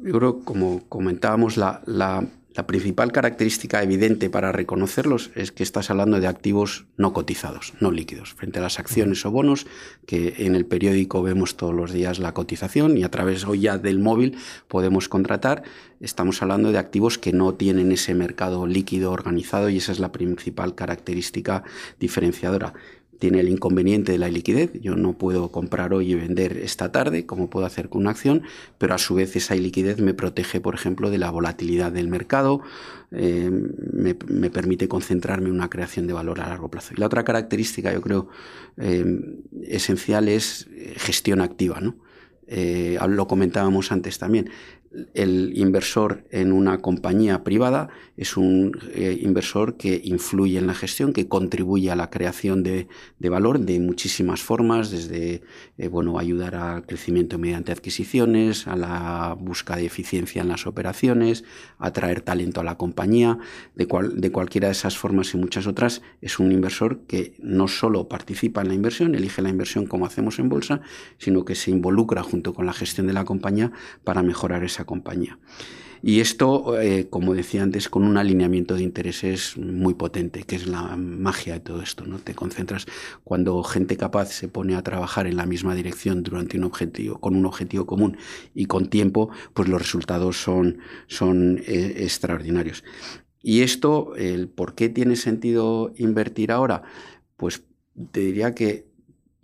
Yo 0.05 0.13
creo, 0.13 0.45
como 0.45 0.89
comentábamos, 0.89 1.57
la 1.57 1.83
la 1.87 2.25
principal 2.65 3.13
característica 3.13 3.83
evidente 3.83 4.31
para 4.31 4.53
reconocerlos 4.53 5.31
es 5.35 5.53
que 5.53 5.63
estás 5.63 5.91
hablando 5.91 6.21
de 6.21 6.27
activos 6.27 6.87
no 6.97 7.13
cotizados, 7.13 7.75
no 7.81 7.91
líquidos, 7.91 8.35
frente 8.35 8.61
a 8.61 8.63
las 8.63 8.79
acciones 8.79 9.27
o 9.27 9.31
bonos, 9.31 9.67
que 10.07 10.35
en 10.39 10.55
el 10.55 10.65
periódico 10.65 11.23
vemos 11.23 11.57
todos 11.57 11.75
los 11.75 11.93
días 11.93 12.19
la 12.19 12.33
cotización 12.33 12.97
y 12.97 13.05
a 13.05 13.11
través 13.11 13.45
hoy 13.45 13.61
ya 13.61 13.79
del 13.79 13.99
móvil 13.99 14.39
podemos 14.69 15.09
contratar. 15.09 15.65
Estamos 16.01 16.41
hablando 16.41 16.73
de 16.73 16.79
activos 16.79 17.19
que 17.19 17.33
no 17.33 17.55
tienen 17.55 17.93
ese 17.93 18.15
mercado 18.15 18.67
líquido 18.67 19.13
organizado 19.13 19.69
y 19.69 19.79
esa 19.79 19.93
es 19.93 19.99
la 19.99 20.13
principal 20.13 20.75
característica 20.75 21.65
diferenciadora 21.99 22.75
tiene 23.19 23.41
el 23.41 23.49
inconveniente 23.49 24.13
de 24.13 24.19
la 24.19 24.29
liquidez. 24.29 24.73
Yo 24.81 24.97
no 24.97 25.19
puedo 25.19 25.51
comprar 25.51 25.93
hoy 25.95 26.13
y 26.13 26.15
vender 26.15 26.57
esta 26.59 26.93
tarde, 26.93 27.27
como 27.27 27.51
puedo 27.51 27.67
hacer 27.67 27.89
con 27.89 28.03
una 28.03 28.11
acción, 28.11 28.43
pero 28.79 28.95
a 28.95 28.99
su 28.99 29.15
vez 29.15 29.37
esa 29.37 29.55
liquidez 29.55 30.01
me 30.01 30.15
protege, 30.15 30.61
por 30.61 30.75
ejemplo, 30.75 31.11
de 31.11 31.19
la 31.19 31.31
volatilidad 31.31 31.93
del 31.93 32.09
mercado, 32.09 32.61
eh, 33.13 33.51
me, 33.51 34.15
permite 34.51 34.89
concentrarme 34.89 35.49
en 35.49 35.55
una 35.55 35.71
creación 35.71 36.07
de 36.07 36.13
valor 36.13 36.41
a 36.41 36.49
largo 36.49 36.71
plazo. 36.71 36.95
Y 36.95 37.01
la 37.01 37.07
otra 37.07 37.25
característica, 37.25 37.93
yo 37.93 38.01
creo, 38.01 38.29
eh, 38.77 39.05
esencial 39.63 40.29
es 40.29 40.69
eh, 40.73 40.95
gestión 40.97 41.41
activa. 41.41 41.81
¿no? 41.81 41.97
lo 43.09 43.27
comentábamos 43.27 43.91
antes 43.91 44.21
también 44.21 44.51
el 45.15 45.53
inversor 45.57 46.25
en 46.31 46.53
una 46.53 46.79
compañía 46.79 47.45
privada 47.45 47.89
es 48.17 48.37
un 48.37 48.79
eh, 48.95 49.19
inversor 49.21 49.77
que 49.77 50.01
influye 50.05 50.59
en 50.59 50.67
la 50.67 50.75
gestión, 50.75 51.13
que 51.13 51.29
contribuye 51.29 51.91
a 51.91 51.97
la 51.97 52.09
creación 52.09 52.63
de, 52.63 52.89
valor 53.29 53.61
de 53.61 53.79
muchísimas 53.79 54.41
formas, 54.43 54.91
desde 54.91 55.43
eh, 55.77 55.89
bueno, 55.89 56.19
ayudar 56.19 56.55
al 56.55 56.87
crecimiento 56.87 57.39
mediante 57.39 57.73
adquisiciones, 57.73 58.67
a 58.67 58.77
la 58.77 59.37
búsqueda 59.39 59.77
de 59.77 59.87
eficiencia 59.87 60.43
en 60.43 60.49
las 60.49 60.67
operaciones, 60.67 61.45
atraer 61.79 62.23
talento 62.23 62.61
a 62.61 62.65
la 62.65 62.79
compañía, 62.79 63.39
de, 63.75 63.87
de 64.15 64.33
cualquiera 64.33 64.69
de 64.69 64.73
esas 64.73 64.97
formas 64.97 65.35
y 65.35 65.37
muchas 65.37 65.67
otras, 65.67 66.01
es 66.23 66.39
un 66.39 66.53
inversor 66.53 67.01
que 67.07 67.35
no 67.39 67.69
solo 67.69 68.09
participa 68.09 68.63
en 68.63 68.69
la 68.69 68.75
inversión, 68.75 69.15
elige 69.15 69.43
la 69.43 69.51
inversión 69.51 69.87
como 69.87 70.07
hacemos 70.07 70.39
en 70.39 70.49
bolsa, 70.49 70.81
sino 71.19 71.45
que 71.45 71.55
se 71.55 71.71
involucra 71.71 72.23
junto 72.23 72.55
con 72.55 72.65
la 72.65 72.73
gestión 72.73 73.07
de 73.07 73.13
la 73.13 73.25
compañía 73.25 73.73
para 74.05 74.23
mejorar 74.23 74.65
esa 74.65 74.86
compañía. 74.87 75.39
Y 76.03 76.21
esto, 76.21 76.81
eh, 76.81 77.09
como 77.11 77.35
decía 77.35 77.63
antes, 77.63 77.89
con 77.89 78.05
un 78.05 78.17
alineamiento 78.17 78.75
de 78.77 78.83
intereses 78.83 79.57
muy 79.57 79.95
potente, 79.95 80.45
que 80.45 80.57
es 80.57 80.67
la 80.67 80.97
magia 80.97 81.55
de 81.55 81.61
todo 81.61 81.83
esto. 81.83 82.07
¿no? 82.07 82.19
Te 82.19 82.35
concentras 82.35 82.87
cuando 83.25 83.63
gente 83.63 83.97
capaz 83.97 84.27
se 84.27 84.49
pone 84.49 84.77
a 84.77 84.83
trabajar 84.83 85.27
en 85.27 85.37
la 85.37 85.47
misma 85.47 85.75
dirección 85.75 86.23
durante 86.23 86.59
un 86.59 86.65
objetivo, 86.65 87.19
con 87.19 87.35
un 87.35 87.47
objetivo 87.47 87.87
común 87.87 88.19
y 88.55 88.67
con 88.67 88.89
tiempo, 88.89 89.31
pues 89.53 89.69
los 89.69 89.81
resultados 89.81 90.37
son, 90.37 90.79
son 91.09 91.59
eh, 91.67 91.95
extraordinarios. 91.99 92.85
Y 93.43 93.63
esto, 93.63 94.15
el 94.17 94.49
por 94.49 94.75
qué 94.75 94.89
tiene 94.89 95.17
sentido 95.17 95.93
invertir 95.97 96.53
ahora, 96.53 96.83
pues 97.37 97.65
te 98.13 98.21
diría 98.21 98.55
que 98.55 98.86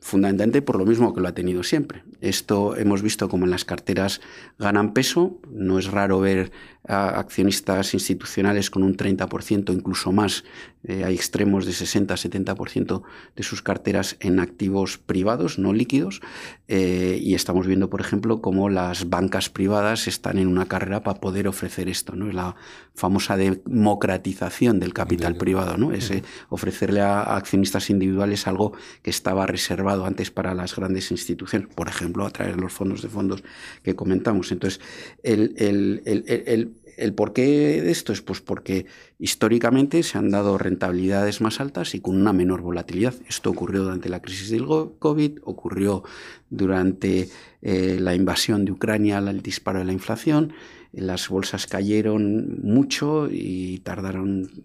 fundamentalmente 0.02 0.62
por 0.62 0.76
lo 0.76 0.84
mismo 0.84 1.14
que 1.14 1.20
lo 1.20 1.28
ha 1.28 1.34
tenido 1.34 1.62
siempre. 1.62 2.02
Esto 2.20 2.76
hemos 2.76 3.02
visto 3.02 3.28
como 3.28 3.44
en 3.44 3.50
las 3.52 3.64
carteras 3.64 4.20
ganan 4.58 4.92
peso, 4.92 5.38
no 5.48 5.78
es 5.78 5.86
raro 5.86 6.20
ver 6.20 6.50
accionistas 6.88 7.94
institucionales 7.94 8.70
con 8.70 8.82
un 8.82 8.96
30%, 8.96 9.72
incluso 9.72 10.10
más, 10.10 10.44
eh, 10.84 11.04
hay 11.04 11.14
extremos 11.14 11.64
de 11.64 11.72
60-70% 11.72 13.02
de 13.36 13.42
sus 13.44 13.62
carteras 13.62 14.16
en 14.18 14.40
activos 14.40 14.98
privados, 14.98 15.58
no 15.60 15.72
líquidos, 15.72 16.20
eh, 16.66 17.18
y 17.22 17.34
estamos 17.34 17.68
viendo, 17.68 17.88
por 17.88 18.00
ejemplo, 18.00 18.40
cómo 18.40 18.68
las 18.68 19.08
bancas 19.08 19.48
privadas 19.48 20.08
están 20.08 20.38
en 20.38 20.48
una 20.48 20.66
carrera 20.66 21.04
para 21.04 21.20
poder 21.20 21.46
ofrecer 21.46 21.88
esto, 21.88 22.16
¿no? 22.16 22.32
la 22.32 22.56
famosa 22.94 23.36
democratización 23.36 24.80
del 24.80 24.92
capital 24.92 25.36
privado, 25.36 25.76
¿no? 25.76 25.92
Ese 25.92 26.22
ofrecerle 26.48 27.00
a, 27.00 27.22
accionistas 27.36 27.90
individuales 27.90 28.46
algo 28.46 28.72
que 29.02 29.10
estaba 29.10 29.46
reservado 29.46 30.04
antes 30.04 30.30
para 30.30 30.54
las 30.54 30.74
grandes 30.74 31.10
instituciones, 31.10 31.68
por 31.74 31.88
ejemplo, 31.88 32.26
a 32.26 32.30
través 32.30 32.56
de 32.56 32.60
los 32.60 32.72
fondos 32.72 33.02
de 33.02 33.08
fondos 33.08 33.44
que 33.82 33.94
comentamos. 33.94 34.52
Entonces, 34.52 34.80
el, 35.22 35.54
el, 35.56 36.02
el 36.04 36.22
¿El 36.26 36.71
porqué 37.12 37.82
de 37.82 37.90
esto 37.90 38.12
es 38.12 38.22
pues 38.22 38.40
porque 38.40 38.86
históricamente 39.18 40.02
se 40.04 40.18
han 40.18 40.30
dado 40.30 40.58
rentabilidades 40.58 41.40
más 41.40 41.60
altas 41.60 41.94
y 41.96 42.00
con 42.00 42.16
una 42.16 42.32
menor 42.32 42.62
volatilidad. 42.62 43.14
Esto 43.28 43.50
ocurrió 43.50 43.82
durante 43.82 44.08
la 44.08 44.22
crisis 44.22 44.50
del 44.50 44.66
COVID, 44.66 45.40
ocurrió 45.42 46.04
durante 46.48 47.28
eh, 47.62 47.98
la 48.00 48.14
invasión 48.14 48.64
de 48.64 48.72
Ucrania, 48.72 49.18
el 49.18 49.42
disparo 49.42 49.80
de 49.80 49.84
la 49.86 49.92
inflación. 49.92 50.52
Las 50.92 51.28
bolsas 51.28 51.66
cayeron 51.66 52.60
mucho 52.62 53.28
y 53.30 53.78
tardaron 53.80 54.64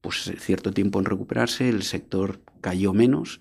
pues, 0.00 0.32
cierto 0.38 0.72
tiempo 0.72 0.98
en 0.98 1.04
recuperarse, 1.04 1.68
el 1.68 1.82
sector 1.82 2.40
cayó 2.60 2.92
menos 2.92 3.40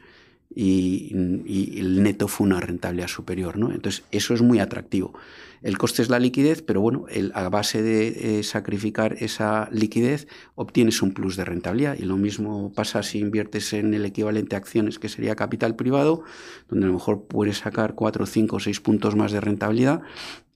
y, 0.59 1.79
el 1.79 2.01
neto 2.01 2.27
fue 2.27 2.47
una 2.47 2.59
rentabilidad 2.59 3.07
superior. 3.07 3.57
¿no? 3.57 3.71
Entonces, 3.71 4.03
eso 4.11 4.33
es 4.33 4.41
muy 4.41 4.59
atractivo. 4.59 5.13
El 5.61 5.77
coste 5.77 6.01
es 6.01 6.09
la 6.09 6.19
liquidez, 6.19 6.63
pero 6.63 6.81
bueno, 6.81 7.05
a 7.33 7.49
base 7.49 7.81
de 7.83 8.39
eh, 8.39 8.43
sacrificar 8.43 9.17
esa 9.19 9.69
liquidez 9.71 10.27
obtienes 10.55 11.01
un 11.01 11.13
plus 11.13 11.35
de 11.35 11.45
rentabilidad. 11.45 11.97
Y 11.99 12.03
lo 12.05 12.17
mismo 12.17 12.71
pasa 12.73 13.03
si 13.03 13.19
inviertes 13.19 13.73
en 13.73 13.93
el 13.93 14.05
equivalente 14.05 14.55
a 14.55 14.59
acciones, 14.59 14.97
que 14.97 15.09
sería 15.09 15.35
capital 15.35 15.75
privado, 15.75 16.23
donde 16.69 16.85
a 16.85 16.87
lo 16.87 16.93
mejor 16.93 17.25
puedes 17.27 17.59
sacar 17.59 17.93
4, 17.93 18.25
5, 18.25 18.59
6 18.59 18.79
puntos 18.79 19.15
más 19.15 19.31
de 19.31 19.41
rentabilidad. 19.41 20.01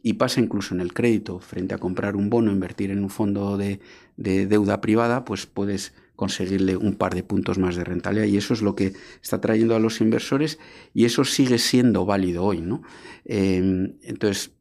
Y 0.03 0.13
pasa 0.13 0.39
incluso 0.41 0.74
en 0.74 0.81
el 0.81 0.93
crédito, 0.93 1.39
frente 1.39 1.75
a 1.75 1.77
comprar 1.77 2.15
un 2.15 2.31
bono, 2.31 2.51
invertir 2.51 2.89
en 2.89 3.03
un 3.03 3.12
fondo 3.12 3.55
de, 3.58 3.79
deuda 4.17 4.81
privada, 4.81 5.25
pues 5.25 5.46
puedes 5.46 5.93
conseguirle 6.22 6.78
un 6.78 6.94
par 6.94 7.16
de 7.16 7.24
puntos 7.24 7.58
más 7.58 7.75
de 7.75 7.84
rentabilidad 7.84 8.28
y 8.28 8.38
eso 8.38 8.54
es 8.54 8.62
lo 8.62 8.75
que 8.75 8.94
está 9.24 9.42
trayendo 9.42 9.75
a 9.75 9.80
los 9.80 10.01
inversores 10.01 10.60
y 10.94 11.06
eso 11.06 11.25
sigue 11.25 11.58
siendo 11.58 12.06
válido 12.06 12.44
hoy. 12.44 12.62
¿no? 12.62 12.84
Eh, 13.25 13.98
entonces, 14.04 14.51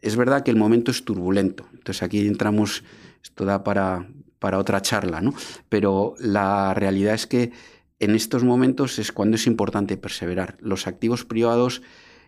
es 0.00 0.16
verdad 0.16 0.42
que 0.42 0.50
el 0.50 0.56
momento 0.56 0.90
es 0.90 1.04
turbulento, 1.04 1.68
entonces 1.74 2.02
aquí 2.02 2.26
entramos, 2.26 2.82
esto 3.22 3.44
da 3.44 3.62
para, 3.62 4.08
para 4.38 4.56
otra 4.56 4.80
charla, 4.80 5.20
¿no? 5.20 5.34
Pero 5.68 6.14
la 6.18 6.72
realidad 6.72 7.12
es 7.12 7.26
que 7.26 7.52
en 7.98 8.14
estos 8.14 8.42
momentos 8.42 8.98
es 8.98 9.12
cuando 9.12 9.36
es 9.36 9.46
importante 9.46 9.98
perseverar. 9.98 10.56
Los 10.60 10.86
activos 10.86 11.26
privados 11.26 11.82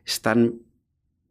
están 0.04 0.60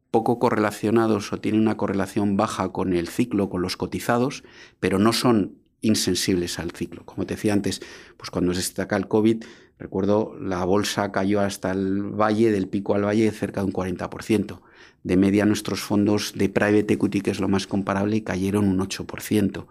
poco 0.09 0.39
correlacionados 0.39 1.31
o 1.31 1.37
tienen 1.37 1.61
una 1.61 1.77
correlación 1.77 2.35
baja 2.35 2.71
con 2.71 2.93
el 2.93 3.07
ciclo, 3.07 3.47
con 3.47 3.61
los 3.61 3.77
cotizados, 3.77 4.43
pero 4.79 4.97
no 4.97 5.13
son 5.13 5.66
insensibles 5.81 6.59
al 6.59 6.71
ciclo. 6.71 7.05
Como 7.05 7.25
te 7.25 7.35
decía 7.35 7.53
antes, 7.53 7.81
pues 8.17 8.29
cuando 8.29 8.53
se 8.53 8.59
destaca 8.59 8.95
el 8.95 9.07
COVID, 9.07 9.43
recuerdo 9.77 10.37
la 10.39 10.63
bolsa 10.65 11.11
cayó 11.11 11.41
hasta 11.41 11.71
el 11.71 12.01
valle, 12.01 12.51
del 12.51 12.67
pico 12.67 12.95
al 12.95 13.05
valle, 13.05 13.31
cerca 13.31 13.61
de 13.61 13.67
un 13.67 13.73
40% 13.73 14.61
de 15.03 15.15
media 15.17 15.45
nuestros 15.45 15.79
fondos 15.79 16.33
de 16.35 16.49
private 16.49 16.95
equity, 16.95 17.21
que 17.21 17.31
es 17.31 17.39
lo 17.39 17.47
más 17.47 17.65
comparable, 17.65 18.23
cayeron 18.23 18.67
un 18.67 18.79
8%. 18.79 19.67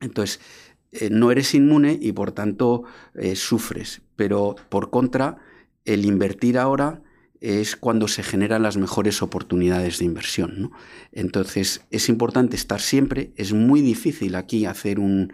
entonces, 0.00 0.40
eh, 0.90 1.08
no 1.10 1.30
eres 1.30 1.54
inmune 1.54 1.98
y 2.00 2.12
por 2.12 2.32
tanto 2.32 2.82
eh, 3.14 3.34
sufres, 3.34 4.02
pero 4.14 4.56
por 4.68 4.90
contra, 4.90 5.38
el 5.86 6.04
invertir 6.04 6.58
ahora 6.58 7.02
es 7.42 7.76
cuando 7.76 8.08
se 8.08 8.22
generan 8.22 8.62
las 8.62 8.76
mejores 8.76 9.20
oportunidades 9.20 9.98
de 9.98 10.06
inversión. 10.06 10.70
Entonces, 11.10 11.84
es 11.90 12.08
importante 12.08 12.56
estar 12.56 12.80
siempre, 12.80 13.32
es 13.36 13.52
muy 13.52 13.80
difícil 13.80 14.34
aquí 14.36 14.64
hacer 14.64 14.98
un 14.98 15.32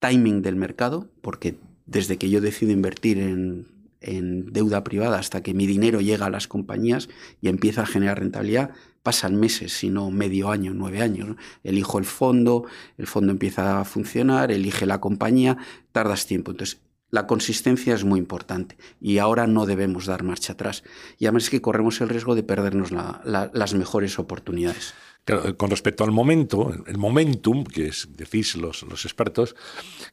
timing 0.00 0.42
del 0.42 0.56
mercado, 0.56 1.08
porque 1.20 1.56
desde 1.86 2.16
que 2.16 2.30
yo 2.30 2.40
decido 2.40 2.72
invertir 2.72 3.18
en 3.18 3.80
en 4.00 4.52
deuda 4.52 4.82
privada 4.82 5.18
hasta 5.18 5.42
que 5.42 5.54
mi 5.54 5.66
dinero 5.66 6.00
llega 6.00 6.26
a 6.26 6.30
las 6.30 6.48
compañías 6.48 7.08
y 7.40 7.48
empieza 7.48 7.82
a 7.82 7.86
generar 7.86 8.18
rentabilidad, 8.18 8.70
pasan 9.02 9.36
meses, 9.36 9.72
sino 9.72 10.10
medio 10.10 10.50
año, 10.50 10.72
nueve 10.74 11.02
años. 11.02 11.36
Elijo 11.62 11.98
el 11.98 12.04
fondo, 12.04 12.64
el 12.96 13.06
fondo 13.06 13.32
empieza 13.32 13.80
a 13.80 13.84
funcionar, 13.84 14.50
elige 14.52 14.86
la 14.86 15.00
compañía, 15.00 15.58
tardas 15.92 16.26
tiempo. 16.26 16.50
Entonces, 16.50 16.80
la 17.10 17.26
consistencia 17.26 17.94
es 17.94 18.04
muy 18.04 18.18
importante 18.18 18.76
y 19.00 19.18
ahora 19.18 19.46
no 19.46 19.66
debemos 19.66 20.06
dar 20.06 20.22
marcha 20.22 20.52
atrás. 20.52 20.84
Y 21.18 21.26
además 21.26 21.44
es 21.44 21.50
que 21.50 21.60
corremos 21.60 22.00
el 22.00 22.08
riesgo 22.08 22.34
de 22.34 22.42
perdernos 22.42 22.90
las 22.92 23.74
mejores 23.74 24.18
oportunidades 24.18 24.94
con 25.56 25.70
respecto 25.70 26.02
al 26.02 26.10
momento, 26.10 26.72
el 26.86 26.98
momentum, 26.98 27.64
que 27.64 27.88
es, 27.88 28.08
decís 28.16 28.56
los, 28.56 28.82
los 28.82 29.04
expertos, 29.04 29.54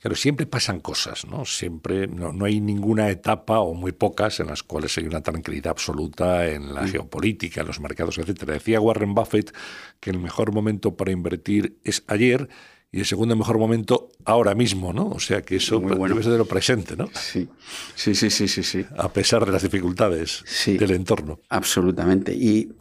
claro, 0.02 0.16
siempre 0.16 0.46
pasan 0.46 0.80
cosas, 0.80 1.26
¿no? 1.26 1.46
Siempre, 1.46 2.08
no, 2.08 2.46
hay 2.46 2.60
ninguna 2.60 3.10
etapa, 3.10 3.60
o 3.60 3.74
muy 3.74 3.94
pocas, 3.94 4.40
en 4.40 4.48
las 4.48 4.64
cuales 4.64 4.98
hay 4.98 5.06
una 5.06 5.22
tranquilidad 5.22 5.72
absoluta 5.72 6.48
en 6.48 6.74
la 6.74 6.84
mm. 6.84 6.90
geopolítica, 6.90 7.62
en 7.62 7.68
los 7.68 7.80
mercados, 7.80 8.18
etc. 8.18 8.44
Decía 8.44 8.80
Warren 8.80 9.16
Buffett 9.16 9.56
que 10.00 10.12
el 10.12 10.20
mejor 10.20 10.52
momento 10.54 10.96
para 10.96 11.12
invertir 11.12 11.78
es 11.84 12.04
ayer, 12.08 12.50
y 12.92 13.00
el 13.00 13.06
segundo 13.06 13.36
mejor 13.36 13.58
momento 13.58 14.10
ahora 14.26 14.56
mismo, 14.56 14.94
¿no? 14.94 15.10
O 15.10 15.20
sea 15.20 15.42
que 15.42 15.58
eso 15.58 15.80
bueno. 15.80 16.08
debe 16.08 16.24
ser 16.24 16.32
de 16.32 16.38
lo 16.38 16.46
presente, 16.46 16.96
¿no? 16.96 17.10
Sí, 17.14 17.48
sí, 17.96 18.16
sí, 18.16 18.30
sí, 18.30 18.48
sí. 18.48 18.64
sí. 18.64 18.86
A 18.98 19.12
pesar 19.12 19.46
de 19.46 19.52
las 19.52 19.64
dificultades 19.64 20.44
del 20.66 20.92
entorno. 20.92 21.40
Absolutamente. 21.50 22.34
Y 22.34 22.72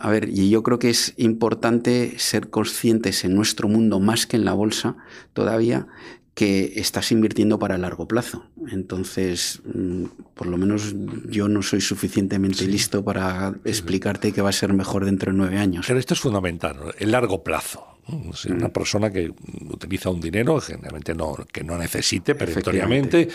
a 0.00 0.10
ver, 0.10 0.28
y 0.28 0.48
yo 0.48 0.62
creo 0.62 0.78
que 0.78 0.90
es 0.90 1.14
importante 1.16 2.18
ser 2.18 2.50
conscientes 2.50 3.24
en 3.24 3.34
nuestro 3.34 3.68
mundo, 3.68 3.98
más 3.98 4.26
que 4.26 4.36
en 4.36 4.44
la 4.44 4.52
bolsa 4.52 4.96
todavía, 5.32 5.88
que 6.34 6.74
estás 6.76 7.10
invirtiendo 7.10 7.58
para 7.58 7.76
largo 7.78 8.06
plazo. 8.06 8.46
Entonces, 8.70 9.60
mm, 9.74 10.04
por 10.34 10.46
lo 10.46 10.56
menos 10.56 10.94
yo 11.28 11.48
no 11.48 11.62
soy 11.62 11.80
suficientemente 11.80 12.64
listo 12.68 13.04
para 13.04 13.54
explicarte 13.64 14.30
que 14.32 14.40
va 14.40 14.50
a 14.50 14.52
ser 14.52 14.72
mejor 14.72 15.04
dentro 15.04 15.32
de 15.32 15.38
nueve 15.38 15.58
años. 15.58 15.84
Pero 15.88 15.98
esto 15.98 16.14
es 16.14 16.20
fundamental, 16.20 16.76
el 16.98 17.10
largo 17.10 17.42
plazo. 17.42 17.97
Una 18.08 18.68
mm. 18.68 18.72
persona 18.72 19.10
que 19.12 19.30
utiliza 19.70 20.10
un 20.10 20.20
dinero, 20.20 20.60
generalmente 20.60 21.14
no, 21.14 21.34
que 21.52 21.62
no 21.62 21.76
necesite 21.78 22.34
perentoriamente, 22.34 23.28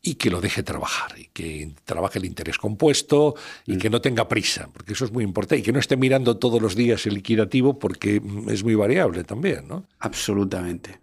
y 0.00 0.14
que 0.14 0.30
lo 0.30 0.40
deje 0.40 0.62
trabajar, 0.62 1.18
y 1.18 1.24
que 1.32 1.72
trabaje 1.84 2.18
el 2.20 2.24
interés 2.24 2.56
compuesto 2.58 3.34
y 3.66 3.74
Mm. 3.74 3.78
que 3.78 3.90
no 3.90 4.00
tenga 4.00 4.28
prisa, 4.28 4.68
porque 4.72 4.92
eso 4.92 5.04
es 5.04 5.12
muy 5.12 5.24
importante, 5.24 5.60
y 5.60 5.62
que 5.62 5.72
no 5.72 5.80
esté 5.80 5.96
mirando 5.96 6.36
todos 6.36 6.62
los 6.62 6.76
días 6.76 7.04
el 7.06 7.14
liquidativo 7.14 7.78
porque 7.78 8.20
mm, 8.20 8.48
es 8.50 8.62
muy 8.62 8.74
variable 8.76 9.24
también, 9.24 9.66
¿no? 9.66 9.84
Absolutamente. 9.98 11.00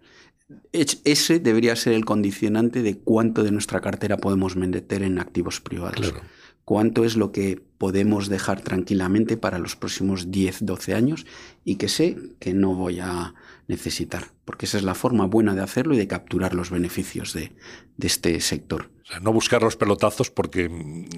Es- 0.72 1.00
Ese 1.04 1.40
debería 1.40 1.74
ser 1.76 1.92
el 1.94 2.04
condicionante 2.04 2.82
de 2.82 2.96
cuánto 2.98 3.42
de 3.42 3.50
nuestra 3.50 3.80
cartera 3.80 4.16
podemos 4.16 4.56
meter 4.56 5.02
en 5.02 5.18
activos 5.18 5.60
privados. 5.60 6.12
Claro. 6.12 6.24
Cuánto 6.64 7.04
es 7.04 7.16
lo 7.16 7.30
que 7.32 7.60
podemos 7.78 8.28
dejar 8.28 8.60
tranquilamente 8.60 9.36
para 9.36 9.58
los 9.58 9.76
próximos 9.76 10.30
10, 10.32 10.64
12 10.64 10.94
años 10.94 11.26
y 11.68 11.76
que 11.76 11.88
sé 11.88 12.16
que 12.38 12.54
no 12.54 12.74
voy 12.76 13.00
a 13.00 13.34
necesitar. 13.66 14.28
Porque 14.44 14.66
esa 14.66 14.78
es 14.78 14.84
la 14.84 14.94
forma 14.94 15.26
buena 15.26 15.52
de 15.56 15.62
hacerlo 15.62 15.94
y 15.94 15.98
de 15.98 16.06
capturar 16.06 16.54
los 16.54 16.70
beneficios 16.70 17.32
de, 17.32 17.50
de 17.96 18.06
este 18.06 18.40
sector. 18.40 18.88
O 19.02 19.06
sea, 19.08 19.18
no 19.18 19.32
buscar 19.32 19.62
los 19.62 19.76
pelotazos 19.76 20.30
porque 20.30 20.70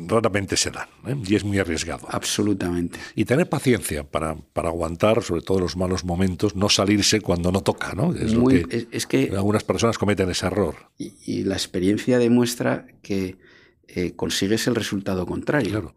raramente 0.07 0.57
se 0.57 0.71
dan, 0.71 0.89
¿eh? 1.07 1.15
y 1.27 1.35
es 1.35 1.45
muy 1.45 1.59
arriesgado. 1.59 2.07
Absolutamente. 2.11 2.99
Y 3.15 3.27
tener 3.27 3.49
paciencia 3.51 4.05
para, 4.11 4.37
para 4.37 4.71
aguantar, 4.71 5.23
sobre 5.23 5.43
todo 5.43 5.61
los 5.61 5.77
malos 5.77 6.07
momentos, 6.07 6.57
no 6.57 6.71
salirse 6.71 7.21
cuando 7.21 7.53
no 7.53 7.61
toca, 7.63 7.93
¿no? 7.95 8.15
Es 8.15 8.33
lo 8.33 8.41
Muy- 8.41 8.65
que 8.65 8.77
es- 8.77 8.87
es 8.91 9.07
que 9.07 9.31
algunas 9.37 9.65
personas 9.65 9.99
cometen 9.99 10.31
ese 10.31 10.47
error. 10.47 10.77
Y, 10.97 11.13
y 11.27 11.45
la 11.45 11.55
experiencia 11.57 12.19
demuestra 12.19 12.87
que 13.03 13.37
eh, 13.87 14.13
consigues 14.17 14.67
el 14.67 14.75
resultado 14.75 15.27
contrario. 15.27 15.71
Claro. 15.71 15.95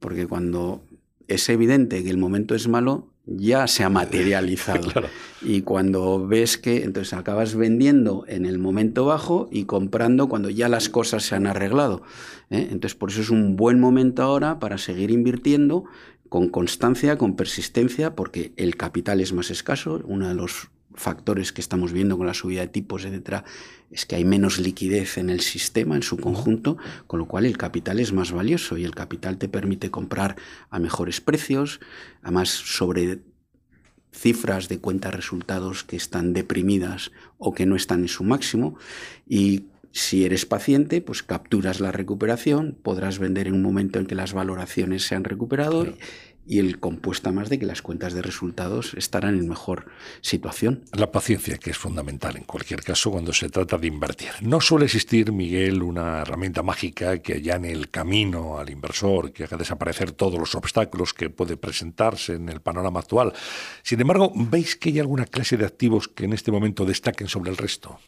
Porque 0.00 0.26
cuando 0.26 0.84
es 1.28 1.48
evidente 1.48 2.02
que 2.02 2.10
el 2.10 2.18
momento 2.18 2.54
es 2.56 2.66
malo, 2.66 3.11
ya 3.26 3.66
se 3.66 3.84
ha 3.84 3.88
materializado. 3.88 4.82
Claro. 4.92 5.08
Y 5.40 5.62
cuando 5.62 6.26
ves 6.26 6.56
que 6.56 6.84
entonces 6.84 7.14
acabas 7.14 7.56
vendiendo 7.56 8.24
en 8.28 8.46
el 8.46 8.58
momento 8.58 9.06
bajo 9.06 9.48
y 9.50 9.64
comprando 9.64 10.28
cuando 10.28 10.50
ya 10.50 10.68
las 10.68 10.88
cosas 10.88 11.24
se 11.24 11.34
han 11.34 11.46
arreglado. 11.46 12.02
¿eh? 12.50 12.68
Entonces 12.70 12.94
por 12.94 13.10
eso 13.10 13.22
es 13.22 13.30
un 13.30 13.56
buen 13.56 13.80
momento 13.80 14.22
ahora 14.22 14.60
para 14.60 14.78
seguir 14.78 15.10
invirtiendo 15.10 15.84
con 16.28 16.48
constancia, 16.48 17.18
con 17.18 17.34
persistencia, 17.36 18.14
porque 18.14 18.52
el 18.56 18.76
capital 18.76 19.20
es 19.20 19.32
más 19.32 19.50
escaso. 19.50 20.00
Uno 20.04 20.28
de 20.28 20.34
los 20.34 20.70
factores 20.94 21.52
que 21.52 21.60
estamos 21.60 21.92
viendo 21.92 22.16
con 22.16 22.26
la 22.26 22.34
subida 22.34 22.60
de 22.60 22.68
tipos, 22.68 23.04
etcétera, 23.04 23.44
es 23.90 24.06
que 24.06 24.16
hay 24.16 24.24
menos 24.24 24.58
liquidez 24.58 25.18
en 25.18 25.30
el 25.30 25.40
sistema 25.40 25.96
en 25.96 26.02
su 26.02 26.16
conjunto, 26.16 26.78
con 27.06 27.18
lo 27.18 27.26
cual 27.26 27.44
el 27.44 27.58
capital 27.58 28.00
es 28.00 28.12
más 28.12 28.32
valioso 28.32 28.78
y 28.78 28.84
el 28.84 28.94
capital 28.94 29.38
te 29.38 29.48
permite 29.48 29.90
comprar 29.90 30.36
a 30.70 30.78
mejores 30.78 31.20
precios, 31.20 31.80
además 32.22 32.48
sobre 32.48 33.20
cifras 34.12 34.68
de 34.68 34.78
cuentas 34.78 35.14
resultados 35.14 35.84
que 35.84 35.96
están 35.96 36.32
deprimidas 36.32 37.12
o 37.38 37.54
que 37.54 37.66
no 37.66 37.76
están 37.76 38.02
en 38.02 38.08
su 38.08 38.24
máximo 38.24 38.76
y 39.26 39.64
si 39.92 40.24
eres 40.24 40.46
paciente, 40.46 41.02
pues 41.02 41.22
capturas 41.22 41.80
la 41.80 41.92
recuperación, 41.92 42.78
podrás 42.82 43.18
vender 43.18 43.46
en 43.46 43.54
un 43.54 43.62
momento 43.62 43.98
en 43.98 44.06
que 44.06 44.14
las 44.14 44.32
valoraciones 44.32 45.04
se 45.06 45.14
han 45.14 45.24
recuperado 45.24 45.82
Claro. 45.82 45.98
Y 46.46 46.58
el 46.58 46.80
compuesto 46.80 47.32
más 47.32 47.48
de 47.48 47.58
que 47.58 47.66
las 47.66 47.82
cuentas 47.82 48.14
de 48.14 48.22
resultados 48.22 48.94
estarán 48.94 49.38
en 49.38 49.48
mejor 49.48 49.86
situación. 50.20 50.84
La 50.92 51.12
paciencia, 51.12 51.58
que 51.58 51.70
es 51.70 51.78
fundamental 51.78 52.36
en 52.36 52.44
cualquier 52.44 52.82
caso 52.82 53.10
cuando 53.10 53.32
se 53.32 53.48
trata 53.48 53.78
de 53.78 53.86
invertir. 53.86 54.30
No 54.40 54.60
suele 54.60 54.86
existir, 54.86 55.32
Miguel, 55.32 55.82
una 55.82 56.22
herramienta 56.22 56.62
mágica 56.62 57.18
que 57.18 57.34
allane 57.34 57.72
el 57.72 57.90
camino 57.90 58.58
al 58.58 58.70
inversor, 58.70 59.32
que 59.32 59.44
haga 59.44 59.56
desaparecer 59.56 60.12
todos 60.12 60.38
los 60.38 60.54
obstáculos 60.54 61.14
que 61.14 61.30
puede 61.30 61.56
presentarse 61.56 62.34
en 62.34 62.48
el 62.48 62.60
panorama 62.60 63.00
actual. 63.00 63.32
Sin 63.82 64.00
embargo, 64.00 64.32
¿veis 64.34 64.76
que 64.76 64.90
hay 64.90 64.98
alguna 64.98 65.26
clase 65.26 65.56
de 65.56 65.66
activos 65.66 66.08
que 66.08 66.24
en 66.24 66.32
este 66.32 66.52
momento 66.52 66.84
destaquen 66.84 67.28
sobre 67.28 67.50
el 67.50 67.56
resto? 67.56 67.98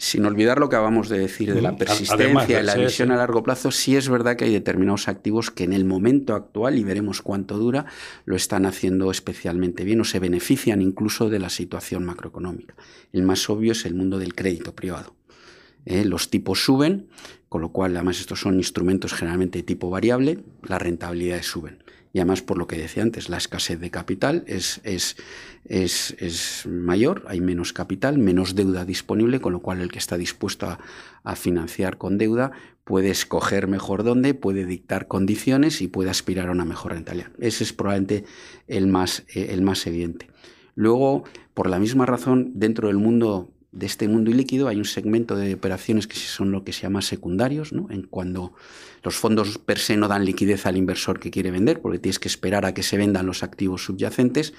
Sin 0.00 0.24
olvidar 0.24 0.60
lo 0.60 0.68
que 0.68 0.76
acabamos 0.76 1.08
de 1.08 1.18
decir 1.18 1.52
de 1.52 1.60
la 1.60 1.76
persistencia 1.76 2.60
y 2.60 2.62
la 2.62 2.76
visión 2.76 3.10
a 3.10 3.16
largo 3.16 3.42
plazo, 3.42 3.72
sí 3.72 3.96
es 3.96 4.08
verdad 4.08 4.36
que 4.36 4.44
hay 4.44 4.52
determinados 4.52 5.08
activos 5.08 5.50
que 5.50 5.64
en 5.64 5.72
el 5.72 5.84
momento 5.84 6.36
actual, 6.36 6.78
y 6.78 6.84
veremos 6.84 7.20
cuánto 7.20 7.58
dura, 7.58 7.86
lo 8.24 8.36
están 8.36 8.64
haciendo 8.64 9.10
especialmente 9.10 9.82
bien 9.82 10.00
o 10.00 10.04
se 10.04 10.20
benefician 10.20 10.82
incluso 10.82 11.30
de 11.30 11.40
la 11.40 11.50
situación 11.50 12.04
macroeconómica. 12.04 12.76
El 13.12 13.24
más 13.24 13.50
obvio 13.50 13.72
es 13.72 13.84
el 13.86 13.96
mundo 13.96 14.20
del 14.20 14.36
crédito 14.36 14.72
privado. 14.72 15.16
¿eh? 15.84 16.04
Los 16.04 16.30
tipos 16.30 16.64
suben, 16.64 17.08
con 17.48 17.60
lo 17.60 17.70
cual 17.70 17.96
además 17.96 18.20
estos 18.20 18.40
son 18.40 18.54
instrumentos 18.54 19.12
generalmente 19.14 19.58
de 19.58 19.64
tipo 19.64 19.90
variable, 19.90 20.38
las 20.62 20.80
rentabilidades 20.80 21.46
suben. 21.46 21.82
Y 22.12 22.20
además, 22.20 22.42
por 22.42 22.58
lo 22.58 22.66
que 22.66 22.76
decía 22.76 23.02
antes, 23.02 23.28
la 23.28 23.36
escasez 23.36 23.78
de 23.80 23.90
capital 23.90 24.44
es, 24.46 24.80
es, 24.84 25.16
es, 25.64 26.16
es 26.18 26.66
mayor, 26.66 27.24
hay 27.28 27.40
menos 27.40 27.72
capital, 27.72 28.18
menos 28.18 28.54
deuda 28.54 28.84
disponible, 28.84 29.40
con 29.40 29.52
lo 29.52 29.60
cual 29.60 29.80
el 29.80 29.90
que 29.90 29.98
está 29.98 30.16
dispuesto 30.16 30.66
a, 30.66 30.78
a 31.22 31.36
financiar 31.36 31.98
con 31.98 32.16
deuda 32.16 32.52
puede 32.84 33.10
escoger 33.10 33.68
mejor 33.68 34.02
dónde, 34.02 34.32
puede 34.32 34.64
dictar 34.64 35.08
condiciones 35.08 35.82
y 35.82 35.88
puede 35.88 36.08
aspirar 36.08 36.48
a 36.48 36.52
una 36.52 36.64
mejor 36.64 36.92
rentabilidad. 36.92 37.30
Ese 37.38 37.64
es 37.64 37.74
probablemente 37.74 38.24
el 38.66 38.86
más, 38.86 39.24
eh, 39.34 39.48
el 39.50 39.60
más 39.60 39.86
evidente. 39.86 40.30
Luego, 40.74 41.24
por 41.52 41.68
la 41.68 41.78
misma 41.78 42.06
razón, 42.06 42.52
dentro 42.54 42.88
del 42.88 42.96
mundo 42.96 43.50
de 43.70 43.86
este 43.86 44.08
mundo 44.08 44.30
ilíquido 44.30 44.68
hay 44.68 44.76
un 44.76 44.84
segmento 44.84 45.36
de 45.36 45.54
operaciones 45.54 46.06
que 46.06 46.16
son 46.16 46.50
lo 46.50 46.64
que 46.64 46.72
se 46.72 46.82
llama 46.82 47.02
secundarios, 47.02 47.72
¿no? 47.72 47.88
en 47.90 48.02
cuando 48.02 48.54
los 49.02 49.16
fondos 49.16 49.58
per 49.58 49.78
se 49.78 49.96
no 49.96 50.08
dan 50.08 50.24
liquidez 50.24 50.66
al 50.66 50.76
inversor 50.76 51.20
que 51.20 51.30
quiere 51.30 51.50
vender, 51.50 51.80
porque 51.80 51.98
tienes 51.98 52.18
que 52.18 52.28
esperar 52.28 52.66
a 52.66 52.74
que 52.74 52.82
se 52.82 52.96
vendan 52.96 53.26
los 53.26 53.42
activos 53.42 53.84
subyacentes, 53.84 54.54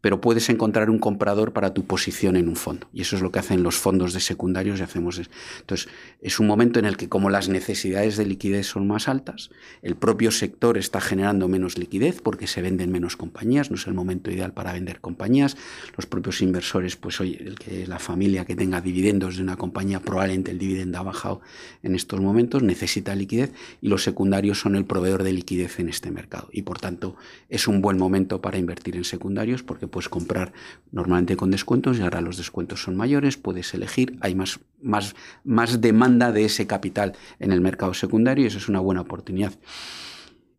pero 0.00 0.20
puedes 0.20 0.48
encontrar 0.48 0.90
un 0.90 0.98
comprador 0.98 1.52
para 1.52 1.74
tu 1.74 1.86
posición 1.86 2.36
en 2.36 2.48
un 2.48 2.56
fondo. 2.56 2.88
Y 2.92 3.02
eso 3.02 3.16
es 3.16 3.22
lo 3.22 3.32
que 3.32 3.38
hacen 3.38 3.62
los 3.62 3.76
fondos 3.76 4.12
de 4.12 4.20
secundarios 4.20 4.80
y 4.80 4.82
hacemos. 4.82 5.20
Entonces, 5.60 5.88
es 6.20 6.40
un 6.40 6.46
momento 6.46 6.78
en 6.78 6.84
el 6.84 6.96
que 6.96 7.08
como 7.08 7.30
las 7.30 7.48
necesidades 7.48 8.16
de 8.16 8.26
liquidez 8.26 8.66
son 8.66 8.86
más 8.86 9.08
altas, 9.08 9.50
el 9.82 9.96
propio 9.96 10.30
sector 10.30 10.78
está 10.78 11.00
generando 11.00 11.48
menos 11.48 11.78
liquidez 11.78 12.20
porque 12.20 12.46
se 12.46 12.62
venden 12.62 12.92
menos 12.92 13.16
compañías, 13.16 13.70
no 13.70 13.76
es 13.76 13.86
el 13.86 13.94
momento 13.94 14.30
ideal 14.30 14.52
para 14.52 14.72
vender 14.72 15.00
compañías. 15.00 15.56
Los 15.96 16.06
propios 16.06 16.42
inversores, 16.42 16.96
pues 16.96 17.20
oye, 17.20 17.42
el 17.42 17.58
que 17.58 17.86
la 17.86 17.98
familia 17.98 18.43
que 18.44 18.56
tenga 18.56 18.80
dividendos 18.80 19.36
de 19.36 19.42
una 19.42 19.56
compañía, 19.56 20.00
probablemente 20.00 20.50
el 20.50 20.58
dividendo 20.58 20.98
ha 20.98 21.02
bajado 21.02 21.40
en 21.82 21.94
estos 21.94 22.20
momentos, 22.20 22.62
necesita 22.62 23.14
liquidez 23.14 23.52
y 23.80 23.88
los 23.88 24.02
secundarios 24.02 24.60
son 24.60 24.76
el 24.76 24.84
proveedor 24.84 25.22
de 25.22 25.32
liquidez 25.32 25.80
en 25.80 25.88
este 25.88 26.10
mercado. 26.10 26.48
Y 26.52 26.62
por 26.62 26.80
tanto, 26.80 27.16
es 27.48 27.68
un 27.68 27.80
buen 27.80 27.98
momento 27.98 28.40
para 28.40 28.58
invertir 28.58 28.96
en 28.96 29.04
secundarios 29.04 29.62
porque 29.62 29.86
puedes 29.86 30.08
comprar 30.08 30.52
normalmente 30.92 31.36
con 31.36 31.50
descuentos 31.50 31.98
y 31.98 32.02
ahora 32.02 32.20
los 32.20 32.36
descuentos 32.36 32.82
son 32.82 32.96
mayores, 32.96 33.36
puedes 33.36 33.72
elegir, 33.74 34.16
hay 34.20 34.34
más, 34.34 34.60
más, 34.82 35.14
más 35.44 35.80
demanda 35.80 36.32
de 36.32 36.44
ese 36.44 36.66
capital 36.66 37.14
en 37.38 37.52
el 37.52 37.60
mercado 37.60 37.94
secundario 37.94 38.44
y 38.44 38.48
eso 38.48 38.58
es 38.58 38.68
una 38.68 38.80
buena 38.80 39.00
oportunidad. 39.02 39.54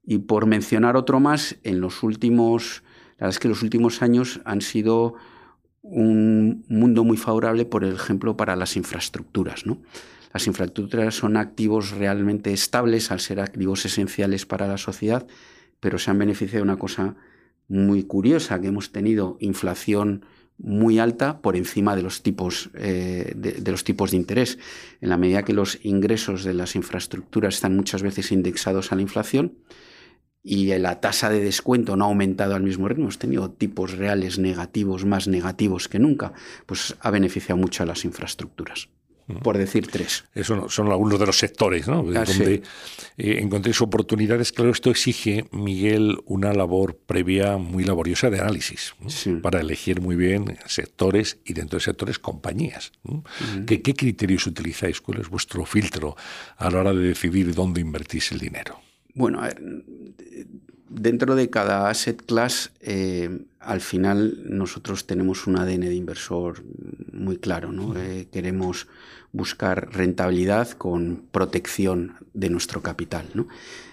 Y 0.05 0.19
por 0.19 0.45
mencionar 0.45 0.95
otro 0.95 1.19
más, 1.19 1.57
en 1.63 1.81
los 1.81 2.03
últimos, 2.03 2.83
la 3.17 3.25
verdad 3.25 3.29
es 3.29 3.39
que 3.39 3.47
los 3.47 3.63
últimos 3.63 4.01
años 4.01 4.39
han 4.45 4.61
sido 4.61 5.15
un 5.87 6.65
mundo 6.67 7.03
muy 7.03 7.17
favorable, 7.17 7.65
por 7.65 7.83
ejemplo, 7.83 8.35
para 8.35 8.55
las 8.55 8.75
infraestructuras. 8.75 9.65
¿no? 9.65 9.81
Las 10.33 10.47
infraestructuras 10.47 11.15
son 11.15 11.37
activos 11.37 11.91
realmente 11.91 12.51
estables 12.51 13.11
al 13.11 13.19
ser 13.19 13.39
activos 13.39 13.85
esenciales 13.85 14.45
para 14.45 14.67
la 14.67 14.77
sociedad, 14.77 15.27
pero 15.79 15.99
se 15.99 16.11
han 16.11 16.17
beneficiado 16.17 16.65
de 16.65 16.71
una 16.71 16.79
cosa 16.79 17.15
muy 17.67 18.03
curiosa, 18.03 18.59
que 18.59 18.67
hemos 18.67 18.91
tenido 18.91 19.37
inflación 19.39 20.25
muy 20.57 20.99
alta 20.99 21.41
por 21.41 21.55
encima 21.55 21.95
de 21.95 22.01
los 22.01 22.23
tipos 22.23 22.69
eh, 22.75 23.33
de, 23.35 23.53
de, 23.53 23.71
los 23.71 23.83
tipos 23.83 24.11
de 24.11 24.17
interés. 24.17 24.57
En 25.01 25.09
la 25.09 25.17
medida 25.17 25.43
que 25.43 25.53
los 25.53 25.79
ingresos 25.83 26.43
de 26.43 26.53
las 26.53 26.75
infraestructuras 26.75 27.55
están 27.55 27.75
muchas 27.75 28.01
veces 28.01 28.31
indexados 28.31 28.91
a 28.91 28.95
la 28.95 29.01
inflación 29.01 29.53
y 30.47 30.67
la 30.77 31.01
tasa 31.01 31.31
de 31.31 31.39
descuento 31.41 31.97
no 31.97 32.05
ha 32.05 32.07
aumentado 32.07 32.53
al 32.53 32.61
mismo 32.61 32.87
ritmo, 32.87 33.05
hemos 33.05 33.17
tenido 33.17 33.49
tipos 33.49 33.97
reales 33.97 34.37
negativos 34.37 35.03
más 35.03 35.27
negativos 35.27 35.87
que 35.89 35.97
nunca, 35.97 36.33
pues 36.67 36.95
ha 36.99 37.09
beneficiado 37.09 37.57
mucho 37.59 37.81
a 37.81 37.87
las 37.87 38.05
infraestructuras 38.05 38.87
por 39.41 39.57
decir 39.57 39.87
tres. 39.87 40.25
Eso 40.35 40.69
son 40.69 40.91
algunos 40.91 41.19
de 41.19 41.25
los 41.25 41.37
sectores 41.37 41.87
¿no? 41.87 42.05
Ah, 42.15 42.23
donde 42.25 42.57
sí. 42.57 42.61
eh, 43.17 43.39
encontréis 43.41 43.81
oportunidades. 43.81 44.51
Claro, 44.51 44.71
esto 44.71 44.91
exige, 44.91 45.45
Miguel, 45.51 46.19
una 46.25 46.53
labor 46.53 46.97
previa 47.05 47.57
muy 47.57 47.83
laboriosa 47.83 48.29
de 48.29 48.39
análisis 48.39 48.93
sí. 49.07 49.31
para 49.41 49.61
elegir 49.61 49.99
muy 50.01 50.15
bien 50.15 50.57
sectores 50.67 51.39
y 51.43 51.53
dentro 51.53 51.79
de 51.79 51.85
sectores 51.85 52.19
compañías. 52.19 52.91
Uh 53.03 53.21
-huh. 53.23 53.65
¿Qué, 53.65 53.81
¿Qué 53.81 53.95
criterios 53.95 54.45
utilizáis? 54.45 55.01
¿Cuál 55.01 55.21
es 55.21 55.29
vuestro 55.29 55.65
filtro 55.65 56.15
a 56.57 56.69
la 56.69 56.81
hora 56.81 56.93
de 56.93 57.07
decidir 57.07 57.53
dónde 57.55 57.81
invertís 57.81 58.31
el 58.31 58.39
dinero? 58.39 58.84
Bueno, 59.15 59.39
a 59.39 59.47
ver, 59.47 59.61
dentro 60.89 61.35
de 61.35 61.49
cada 61.49 61.89
asset 61.89 62.21
class, 62.25 62.73
eh, 62.81 63.45
al 63.59 63.79
final 63.81 64.43
nosotros 64.45 65.07
tenemos 65.07 65.47
un 65.47 65.57
ADN 65.57 65.81
de 65.81 65.95
inversor 65.95 66.63
muy 67.13 67.37
claro, 67.37 67.71
¿no? 67.71 67.97
Eh, 67.97 68.27
queremos 68.29 68.87
buscar 69.31 69.89
rentabilidad 69.93 70.71
con 70.71 71.23
protección 71.31 72.15
de 72.33 72.49
nuestro 72.49 72.81
capital, 72.81 73.25
¿no? 73.33 73.47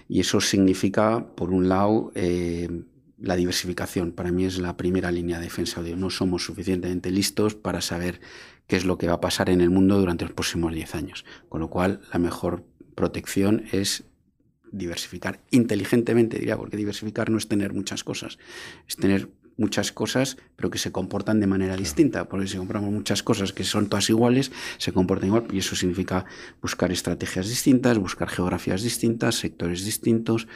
Y 0.09 0.19
eso 0.19 0.41
significa, 0.41 1.25
por 1.35 1.51
un 1.51 1.69
lado, 1.69 2.11
eh, 2.15 2.83
la 3.17 3.37
diversificación. 3.37 4.11
Para 4.11 4.31
mí 4.31 4.43
es 4.43 4.59
la 4.59 4.75
primera 4.75 5.09
línea 5.09 5.37
de 5.37 5.45
defensa. 5.45 5.81
No 5.81 6.09
somos 6.09 6.43
suficientemente 6.43 7.11
listos 7.11 7.55
para 7.55 7.79
saber 7.79 8.19
qué 8.67 8.75
es 8.75 8.83
lo 8.83 8.97
que 8.97 9.07
va 9.07 9.13
a 9.13 9.21
pasar 9.21 9.49
en 9.49 9.61
el 9.61 9.69
mundo 9.69 9.97
durante 9.97 10.25
los 10.25 10.33
próximos 10.33 10.73
10 10.73 10.95
años. 10.95 11.25
Con 11.47 11.61
lo 11.61 11.69
cual, 11.69 12.01
la 12.11 12.19
mejor 12.19 12.65
protección 12.95 13.63
es 13.71 14.03
diversificar 14.73 15.39
inteligentemente, 15.51 16.37
diría, 16.37 16.57
porque 16.57 16.75
diversificar 16.75 17.29
no 17.29 17.37
es 17.37 17.47
tener 17.47 17.73
muchas 17.73 18.03
cosas, 18.03 18.37
es 18.87 18.97
tener 18.97 19.29
muchas 19.57 19.91
cosas, 19.91 20.37
pero 20.55 20.69
que 20.69 20.77
se 20.77 20.91
comportan 20.91 21.39
de 21.39 21.47
manera 21.47 21.77
distinta. 21.77 22.27
Porque 22.27 22.47
si 22.47 22.57
compramos 22.57 22.91
muchas 22.91 23.23
cosas 23.23 23.53
que 23.53 23.63
son 23.63 23.87
todas 23.87 24.09
iguales, 24.09 24.51
se 24.77 24.91
comportan 24.91 25.27
igual. 25.27 25.45
Y 25.51 25.59
eso 25.59 25.75
significa 25.75 26.25
buscar 26.61 26.91
estrategias 26.91 27.47
distintas, 27.47 27.97
buscar 27.97 28.29
geografías 28.29 28.81
distintas, 28.81 29.35
sectores 29.35 29.85
distintos, 29.85 30.47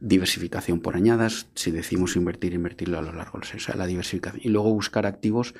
diversificación 0.00 0.80
por 0.80 0.96
añadas. 0.96 1.46
Si 1.54 1.70
decimos 1.70 2.16
invertir, 2.16 2.52
invertirlo 2.52 2.98
a 2.98 3.02
lo 3.02 3.12
largo. 3.12 3.38
O 3.38 3.58
sea, 3.58 3.76
la 3.76 3.86
diversificación. 3.86 4.42
Y 4.44 4.50
luego 4.50 4.72
buscar 4.72 5.06
activos 5.06 5.54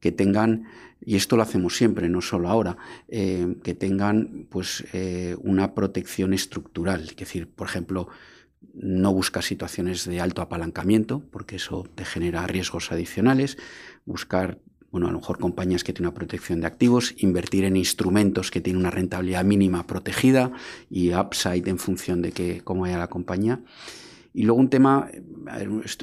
que 0.00 0.12
tengan, 0.12 0.64
y 1.00 1.16
esto 1.16 1.36
lo 1.36 1.42
hacemos 1.42 1.76
siempre, 1.76 2.08
no 2.08 2.20
solo 2.20 2.48
ahora, 2.48 2.76
eh, 3.08 3.56
que 3.62 3.74
tengan 3.74 4.46
pues, 4.50 4.84
eh, 4.92 5.36
una 5.40 5.74
protección 5.74 6.34
estructural. 6.34 7.02
Es 7.02 7.16
decir, 7.16 7.48
por 7.48 7.68
ejemplo, 7.68 8.08
no 8.74 9.12
buscar 9.12 9.42
situaciones 9.42 10.04
de 10.04 10.20
alto 10.20 10.42
apalancamiento, 10.42 11.22
porque 11.30 11.56
eso 11.56 11.86
te 11.94 12.04
genera 12.04 12.46
riesgos 12.46 12.92
adicionales, 12.92 13.58
buscar, 14.04 14.58
bueno, 14.90 15.08
a 15.08 15.12
lo 15.12 15.18
mejor 15.18 15.38
compañías 15.38 15.84
que 15.84 15.92
tienen 15.92 16.08
una 16.08 16.14
protección 16.14 16.60
de 16.60 16.66
activos, 16.66 17.14
invertir 17.18 17.64
en 17.64 17.76
instrumentos 17.76 18.50
que 18.50 18.60
tienen 18.60 18.80
una 18.80 18.90
rentabilidad 18.90 19.44
mínima 19.44 19.86
protegida 19.86 20.52
y 20.88 21.12
upside 21.14 21.68
en 21.68 21.78
función 21.78 22.22
de 22.22 22.32
que, 22.32 22.60
cómo 22.62 22.82
vaya 22.82 22.98
la 22.98 23.08
compañía. 23.08 23.60
Y 24.32 24.44
luego 24.44 24.60
un 24.60 24.70
tema, 24.70 25.10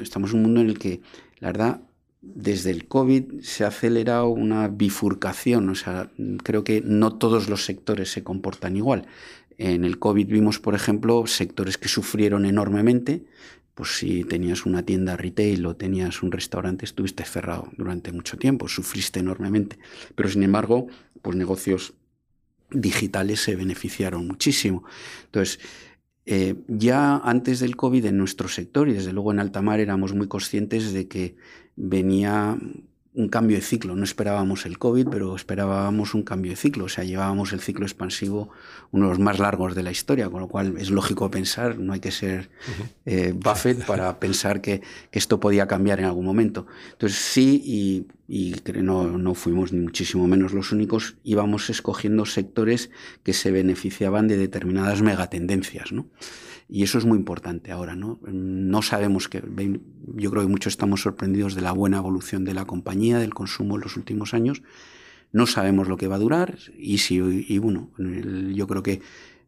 estamos 0.02 0.32
en 0.32 0.38
un 0.38 0.44
mundo 0.44 0.62
en 0.62 0.68
el 0.68 0.80
que, 0.80 1.02
la 1.40 1.50
verdad, 1.50 1.82
desde 2.36 2.72
el 2.72 2.88
COVID 2.88 3.42
se 3.42 3.64
ha 3.64 3.68
acelerado 3.68 4.28
una 4.30 4.68
bifurcación, 4.68 5.70
o 5.70 5.76
sea, 5.76 6.12
creo 6.44 6.64
que 6.64 6.82
no 6.82 7.16
todos 7.16 7.50
los 7.50 7.66
sectores 7.66 8.12
se 8.12 8.24
comportan 8.24 8.76
igual. 8.76 9.08
En 9.58 9.84
el 9.84 9.98
COVID 9.98 10.28
vimos, 10.28 10.60
por 10.60 10.76
ejemplo, 10.76 11.26
sectores 11.26 11.78
que 11.78 11.88
sufrieron 11.88 12.46
enormemente. 12.46 13.24
Pues 13.74 13.98
si 13.98 14.24
tenías 14.24 14.66
una 14.66 14.84
tienda 14.84 15.18
retail 15.18 15.66
o 15.66 15.76
tenías 15.76 16.24
un 16.24 16.32
restaurante, 16.32 16.86
estuviste 16.86 17.24
cerrado 17.24 17.70
durante 17.78 18.12
mucho 18.12 18.38
tiempo, 18.38 18.68
sufriste 18.68 19.20
enormemente. 19.20 19.78
Pero 20.16 20.30
sin 20.30 20.44
embargo, 20.44 20.88
pues 21.22 21.38
negocios 21.38 21.94
digitales 22.72 23.42
se 23.42 23.56
beneficiaron 23.56 24.28
muchísimo. 24.28 24.84
Entonces, 25.26 25.60
eh, 26.30 26.56
ya 26.68 27.18
antes 27.18 27.62
del 27.62 27.78
COVID 27.78 28.06
en 28.06 28.18
nuestro 28.18 28.50
sector 28.50 28.90
y 28.90 28.94
desde 28.94 29.14
luego 29.14 29.32
en 29.32 29.40
Altamar 29.40 29.80
éramos 29.80 30.14
muy 30.14 30.28
conscientes 30.28 30.92
de 30.92 31.08
que 31.08 31.38
venía 31.78 32.58
un 33.18 33.30
cambio 33.30 33.58
de 33.58 33.64
ciclo. 33.64 33.96
No 33.96 34.04
esperábamos 34.04 34.68
el 34.68 34.78
COVID, 34.78 35.08
pero 35.10 35.36
esperábamos 35.36 36.14
un 36.14 36.22
cambio 36.22 36.52
de 36.52 36.56
ciclo. 36.56 36.86
O 36.86 36.90
sea, 36.90 37.04
llevábamos 37.04 37.52
el 37.52 37.60
ciclo 37.60 37.84
expansivo 37.84 38.50
uno 38.92 39.06
de 39.06 39.10
los 39.10 39.20
más 39.20 39.40
largos 39.40 39.74
de 39.74 39.82
la 39.82 39.90
historia, 39.90 40.30
con 40.30 40.40
lo 40.40 40.48
cual 40.48 40.76
es 40.78 40.92
lógico 40.92 41.30
pensar, 41.32 41.80
no 41.80 41.94
hay 41.94 42.00
que 42.00 42.12
ser 42.12 42.50
eh, 43.06 43.34
Buffett 43.36 43.86
para 43.86 44.20
pensar 44.20 44.62
que, 44.62 44.82
esto 45.12 45.40
podía 45.40 45.68
cambiar 45.68 46.00
en 46.00 46.06
algún 46.06 46.26
momento. 46.26 46.68
Entonces 46.92 47.18
sí, 47.18 47.60
y, 47.66 48.06
y 48.28 48.56
no, 48.84 49.18
no 49.18 49.34
fuimos 49.34 49.74
ni 49.74 49.80
muchísimo 49.80 50.28
menos 50.28 50.54
los 50.54 50.72
únicos, 50.72 51.16
íbamos 51.24 51.72
escogiendo 51.72 52.26
sectores 52.28 52.92
que 53.24 53.34
se 53.34 53.52
beneficiaban 53.52 54.28
de 54.28 54.38
determinadas 54.38 55.02
megatendencias. 55.02 55.92
¿no? 55.92 56.06
Y 56.70 56.84
eso 56.84 56.98
es 56.98 57.06
muy 57.06 57.18
importante 57.18 57.72
ahora, 57.72 57.96
¿no? 57.96 58.20
No 58.24 58.82
sabemos 58.82 59.30
que, 59.30 59.42
yo 60.16 60.32
creo 60.32 60.44
que 60.44 60.50
muchos 60.50 60.74
estamos 60.74 61.02
sorprendidos 61.02 61.56
de 61.56 61.62
la 61.62 61.72
buena 61.72 61.98
evolución 61.98 62.44
de 62.44 62.54
la 62.54 62.66
compañía, 62.66 63.20
del 63.20 63.34
consumo 63.34 63.76
en 63.76 63.82
los 63.82 63.96
últimos 63.96 64.34
años. 64.34 64.64
No 65.32 65.48
sabemos 65.48 65.88
lo 65.88 65.98
que 65.98 66.08
va 66.08 66.16
a 66.16 66.20
durar 66.20 66.58
y 66.78 66.98
si, 66.98 67.16
y 67.16 67.58
bueno, 67.58 67.92
yo 67.98 68.68
creo 68.68 68.84
que 68.84 69.02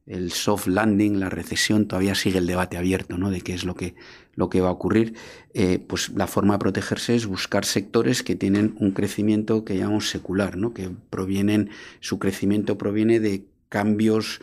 el 0.10 0.32
soft 0.32 0.68
landing, 0.68 1.20
la 1.20 1.30
recesión, 1.30 1.88
todavía 1.88 2.16
sigue 2.16 2.40
el 2.40 2.48
debate 2.48 2.78
abierto, 2.78 3.18
¿no? 3.18 3.30
De 3.30 3.42
qué 3.42 3.54
es 3.54 3.64
lo 3.64 3.76
que, 3.76 3.94
lo 4.34 4.50
que 4.50 4.60
va 4.60 4.70
a 4.70 4.72
ocurrir. 4.72 5.14
Eh, 5.54 5.78
pues 5.78 6.10
la 6.10 6.26
forma 6.26 6.56
de 6.56 6.60
protegerse 6.60 7.16
es 7.16 7.28
buscar 7.28 7.64
sectores 7.64 8.24
que 8.24 8.36
tienen 8.36 8.76
un 8.80 8.92
crecimiento 8.92 9.64
que 9.64 9.78
llamamos 9.78 10.10
secular, 10.10 10.58
¿no? 10.58 10.74
Que 10.74 10.90
provienen, 11.12 11.70
su 12.00 12.18
crecimiento 12.18 12.78
proviene 12.78 13.20
de 13.20 13.46
cambios 13.70 14.42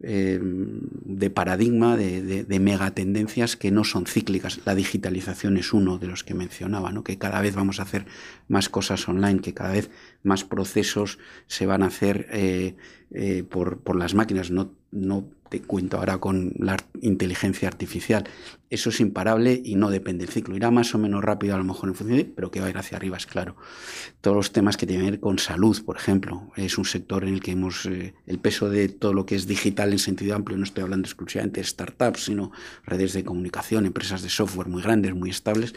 eh, 0.00 0.40
de 0.42 1.30
paradigma, 1.30 1.96
de, 1.96 2.44
de, 2.44 2.60
megatendencias 2.60 3.56
que 3.56 3.70
no 3.70 3.84
son 3.84 4.06
cíclicas. 4.06 4.60
La 4.66 4.74
digitalización 4.74 5.56
es 5.56 5.72
uno 5.72 5.98
de 5.98 6.08
los 6.08 6.24
que 6.24 6.34
mencionaba, 6.34 6.92
¿no? 6.92 7.04
que 7.04 7.16
cada 7.16 7.40
vez 7.40 7.54
vamos 7.54 7.78
a 7.78 7.84
hacer 7.84 8.06
más 8.48 8.68
cosas 8.68 9.08
online, 9.08 9.40
que 9.40 9.54
cada 9.54 9.72
vez 9.72 9.90
más 10.22 10.44
procesos 10.44 11.18
se 11.46 11.66
van 11.66 11.82
a 11.82 11.86
hacer 11.86 12.26
eh, 12.32 12.76
eh, 13.12 13.44
por, 13.44 13.78
por, 13.78 13.96
las 13.96 14.14
máquinas. 14.14 14.50
No, 14.50 14.74
no 14.90 15.30
cuento 15.60 15.98
ahora 15.98 16.18
con 16.18 16.52
la 16.58 16.76
inteligencia 17.00 17.68
artificial. 17.68 18.24
Eso 18.70 18.90
es 18.90 19.00
imparable 19.00 19.60
y 19.64 19.76
no 19.76 19.90
depende 19.90 20.24
del 20.24 20.32
ciclo. 20.32 20.56
Irá 20.56 20.70
más 20.70 20.94
o 20.94 20.98
menos 20.98 21.22
rápido 21.22 21.54
a 21.54 21.58
lo 21.58 21.64
mejor 21.64 21.88
en 21.88 21.94
función 21.94 22.18
de, 22.18 22.24
pero 22.24 22.50
que 22.50 22.60
va 22.60 22.66
a 22.66 22.70
ir 22.70 22.78
hacia 22.78 22.96
arriba, 22.96 23.16
es 23.16 23.26
claro. 23.26 23.56
Todos 24.20 24.36
los 24.36 24.52
temas 24.52 24.76
que 24.76 24.86
tienen 24.86 25.04
que 25.04 25.10
ver 25.12 25.20
con 25.20 25.38
salud, 25.38 25.84
por 25.84 25.96
ejemplo, 25.96 26.50
es 26.56 26.78
un 26.78 26.84
sector 26.84 27.24
en 27.24 27.34
el 27.34 27.40
que 27.40 27.52
hemos, 27.52 27.86
eh, 27.86 28.14
el 28.26 28.38
peso 28.38 28.68
de 28.68 28.88
todo 28.88 29.12
lo 29.12 29.26
que 29.26 29.36
es 29.36 29.46
digital 29.46 29.92
en 29.92 29.98
sentido 29.98 30.34
amplio, 30.34 30.58
no 30.58 30.64
estoy 30.64 30.82
hablando 30.82 31.06
exclusivamente 31.06 31.60
de 31.60 31.66
startups, 31.66 32.24
sino 32.24 32.50
redes 32.84 33.12
de 33.12 33.24
comunicación, 33.24 33.86
empresas 33.86 34.22
de 34.22 34.28
software 34.28 34.68
muy 34.68 34.82
grandes, 34.82 35.14
muy 35.14 35.30
estables, 35.30 35.74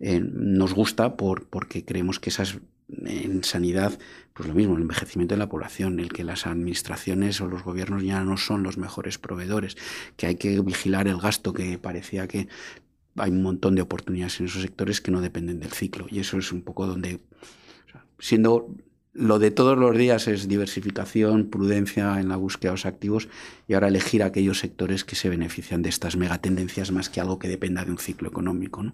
eh, 0.00 0.20
nos 0.20 0.74
gusta 0.74 1.16
por, 1.16 1.46
porque 1.48 1.84
creemos 1.84 2.20
que 2.20 2.30
esas 2.30 2.58
en 3.04 3.42
sanidad, 3.44 3.98
pues 4.36 4.48
lo 4.48 4.54
mismo, 4.54 4.76
el 4.76 4.82
envejecimiento 4.82 5.34
de 5.34 5.38
la 5.38 5.48
población, 5.48 5.98
el 5.98 6.12
que 6.12 6.22
las 6.22 6.46
administraciones 6.46 7.40
o 7.40 7.46
los 7.46 7.62
gobiernos 7.62 8.02
ya 8.02 8.22
no 8.22 8.36
son 8.36 8.62
los 8.62 8.76
mejores 8.76 9.18
proveedores, 9.18 9.78
que 10.18 10.26
hay 10.26 10.34
que 10.34 10.60
vigilar 10.60 11.08
el 11.08 11.16
gasto, 11.18 11.54
que 11.54 11.78
parecía 11.78 12.28
que 12.28 12.48
hay 13.16 13.30
un 13.30 13.42
montón 13.42 13.74
de 13.74 13.80
oportunidades 13.80 14.38
en 14.40 14.46
esos 14.46 14.60
sectores 14.60 15.00
que 15.00 15.10
no 15.10 15.22
dependen 15.22 15.58
del 15.58 15.72
ciclo. 15.72 16.06
Y 16.10 16.18
eso 16.18 16.36
es 16.36 16.52
un 16.52 16.60
poco 16.60 16.86
donde, 16.86 17.20
siendo 18.18 18.68
lo 19.14 19.38
de 19.38 19.50
todos 19.50 19.78
los 19.78 19.96
días 19.96 20.28
es 20.28 20.48
diversificación, 20.48 21.48
prudencia 21.48 22.20
en 22.20 22.28
la 22.28 22.36
búsqueda 22.36 22.72
de 22.72 22.74
los 22.74 22.84
activos 22.84 23.30
y 23.66 23.72
ahora 23.72 23.88
elegir 23.88 24.22
aquellos 24.22 24.58
sectores 24.58 25.06
que 25.06 25.16
se 25.16 25.30
benefician 25.30 25.80
de 25.80 25.88
estas 25.88 26.16
megatendencias 26.16 26.92
más 26.92 27.08
que 27.08 27.22
algo 27.22 27.38
que 27.38 27.48
dependa 27.48 27.86
de 27.86 27.92
un 27.92 27.98
ciclo 27.98 28.28
económico. 28.28 28.82
¿no? 28.82 28.92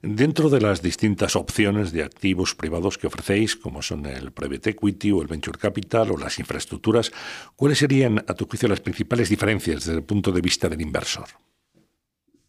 Dentro 0.00 0.48
de 0.48 0.60
las 0.60 0.80
distintas 0.80 1.34
opciones 1.34 1.90
de 1.90 2.04
activos 2.04 2.54
privados 2.54 2.98
que 2.98 3.08
ofrecéis, 3.08 3.56
como 3.56 3.82
son 3.82 4.06
el 4.06 4.30
private 4.30 4.70
equity 4.70 5.10
o 5.10 5.22
el 5.22 5.26
venture 5.26 5.58
capital 5.58 6.12
o 6.12 6.16
las 6.16 6.38
infraestructuras, 6.38 7.10
¿cuáles 7.56 7.78
serían, 7.78 8.18
a 8.28 8.34
tu 8.34 8.46
juicio, 8.46 8.68
las 8.68 8.80
principales 8.80 9.28
diferencias 9.28 9.84
desde 9.84 9.98
el 9.98 10.04
punto 10.04 10.30
de 10.30 10.40
vista 10.40 10.68
del 10.68 10.82
inversor? 10.82 11.26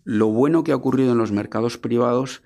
Lo 0.04 0.28
bueno 0.28 0.64
que 0.64 0.74
ha 0.74 0.76
ocurrido 0.76 1.14
en 1.14 1.18
los 1.18 1.32
mercados 1.32 1.80
privados 1.80 2.44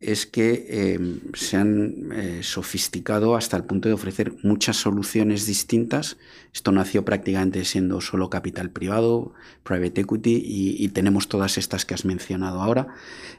es 0.00 0.26
que 0.26 0.66
eh, 0.68 1.18
se 1.34 1.56
han 1.56 2.12
eh, 2.12 2.40
sofisticado 2.42 3.36
hasta 3.36 3.56
el 3.56 3.64
punto 3.64 3.88
de 3.88 3.94
ofrecer 3.94 4.34
muchas 4.42 4.76
soluciones 4.76 5.46
distintas. 5.46 6.18
Esto 6.52 6.72
nació 6.72 7.04
prácticamente 7.04 7.64
siendo 7.64 8.00
solo 8.00 8.28
capital 8.28 8.70
privado, 8.70 9.32
private 9.62 10.02
equity, 10.02 10.42
y, 10.44 10.88
tenemos 10.88 11.28
todas 11.28 11.58
estas 11.58 11.84
que 11.84 11.94
has 11.94 12.04
mencionado 12.04 12.60
ahora. 12.60 12.88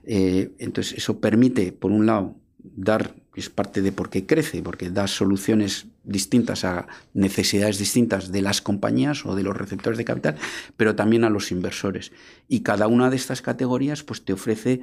Eh, 0.05 0.51
entonces, 0.57 0.97
eso 0.97 1.19
permite, 1.19 1.71
por 1.71 1.91
un 1.91 2.05
lado, 2.05 2.35
dar, 2.75 3.15
es 3.35 3.49
parte 3.49 3.81
de 3.81 3.91
por 3.91 4.09
qué 4.09 4.25
crece, 4.25 4.63
porque 4.63 4.89
da 4.89 5.07
soluciones 5.07 5.87
distintas 6.03 6.65
a 6.65 6.87
necesidades 7.13 7.77
distintas 7.77 8.31
de 8.31 8.41
las 8.41 8.61
compañías 8.61 9.25
o 9.25 9.35
de 9.35 9.43
los 9.43 9.55
receptores 9.55 9.97
de 9.97 10.05
capital, 10.05 10.35
pero 10.77 10.95
también 10.95 11.23
a 11.23 11.29
los 11.29 11.51
inversores. 11.51 12.11
Y 12.47 12.61
cada 12.61 12.87
una 12.87 13.09
de 13.09 13.17
estas 13.17 13.41
categorías 13.41 14.03
pues, 14.03 14.23
te 14.23 14.33
ofrece 14.33 14.81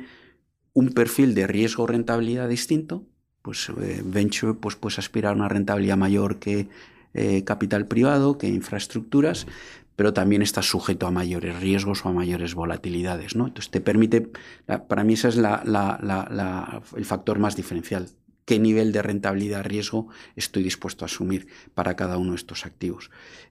un 0.75 0.91
perfil 0.91 1.35
de 1.35 1.47
riesgo-rentabilidad 1.47 2.49
distinto, 2.49 3.07
pues 3.43 3.71
eh, 3.81 4.03
venture 4.05 4.55
pues 4.55 4.77
puedes 4.77 4.99
aspirar 4.99 5.33
a 5.33 5.37
una 5.37 5.49
rentabilidad 5.49 5.97
mayor 5.97 6.39
que 6.39 6.69
eh, 7.15 7.45
capital 7.45 7.87
privado, 7.87 8.39
que 8.39 8.49
infraestructuras, 8.49 9.47
pero 9.97 10.15
también 10.15 10.41
estás 10.41 10.67
sujeto 10.67 11.07
a 11.07 11.11
mayores 11.11 11.61
riesgos 11.61 12.05
o 12.05 12.09
a 12.09 12.13
mayores 12.13 12.55
volatilidades. 12.55 13.37
¿no? 13.37 13.49
Entonces 13.49 13.71
te 13.71 13.81
permite, 13.81 14.31
para 14.89 15.05
mí 15.05 15.15
ese 15.15 15.29
es 15.29 15.37
el 15.37 17.05
factor 17.05 17.39
más 17.39 17.57
diferencial. 17.57 18.09
¿Qué 18.47 18.59
nivel 18.59 18.93
de 18.93 19.03
rentabilidad 19.03 19.65
riesgo 19.65 20.09
estoy 20.35 20.63
dispuesto 20.65 21.05
a 21.05 21.07
asumir 21.07 21.47
para 21.75 21.95
cada 21.95 22.17
uno 22.17 22.31
de 22.31 22.37
estos 22.37 22.65
activos? 22.67 23.11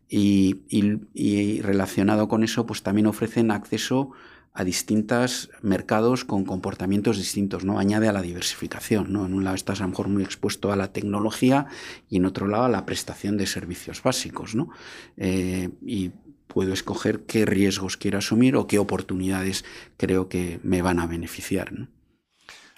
Y 0.09 1.61
relacionado 1.61 2.27
con 2.27 2.43
eso, 2.43 2.65
pues 2.65 2.81
también 2.83 3.07
ofrecen 3.07 3.51
acceso 3.51 4.11
a 4.53 4.63
distintos 4.63 5.49
mercados 5.61 6.25
con 6.25 6.43
comportamientos 6.43 7.17
distintos, 7.17 7.63
¿no? 7.63 7.79
Añade 7.79 8.09
a 8.09 8.13
la 8.13 8.21
diversificación, 8.21 9.13
¿no? 9.13 9.25
En 9.25 9.33
un 9.33 9.43
lado 9.43 9.55
estás 9.55 9.79
a 9.79 9.83
lo 9.83 9.89
mejor 9.89 10.09
muy 10.09 10.23
expuesto 10.23 10.71
a 10.71 10.75
la 10.75 10.91
tecnología 10.91 11.67
y 12.09 12.17
en 12.17 12.25
otro 12.25 12.47
lado 12.47 12.65
a 12.65 12.69
la 12.69 12.85
prestación 12.85 13.37
de 13.37 13.47
servicios 13.47 14.03
básicos, 14.03 14.55
¿no? 14.55 14.69
Eh, 15.15 15.69
y 15.85 16.11
puedo 16.47 16.73
escoger 16.73 17.21
qué 17.21 17.45
riesgos 17.45 17.95
quiero 17.95 18.17
asumir 18.17 18.57
o 18.57 18.67
qué 18.67 18.77
oportunidades 18.77 19.63
creo 19.95 20.27
que 20.27 20.59
me 20.63 20.81
van 20.81 20.99
a 20.99 21.07
beneficiar, 21.07 21.71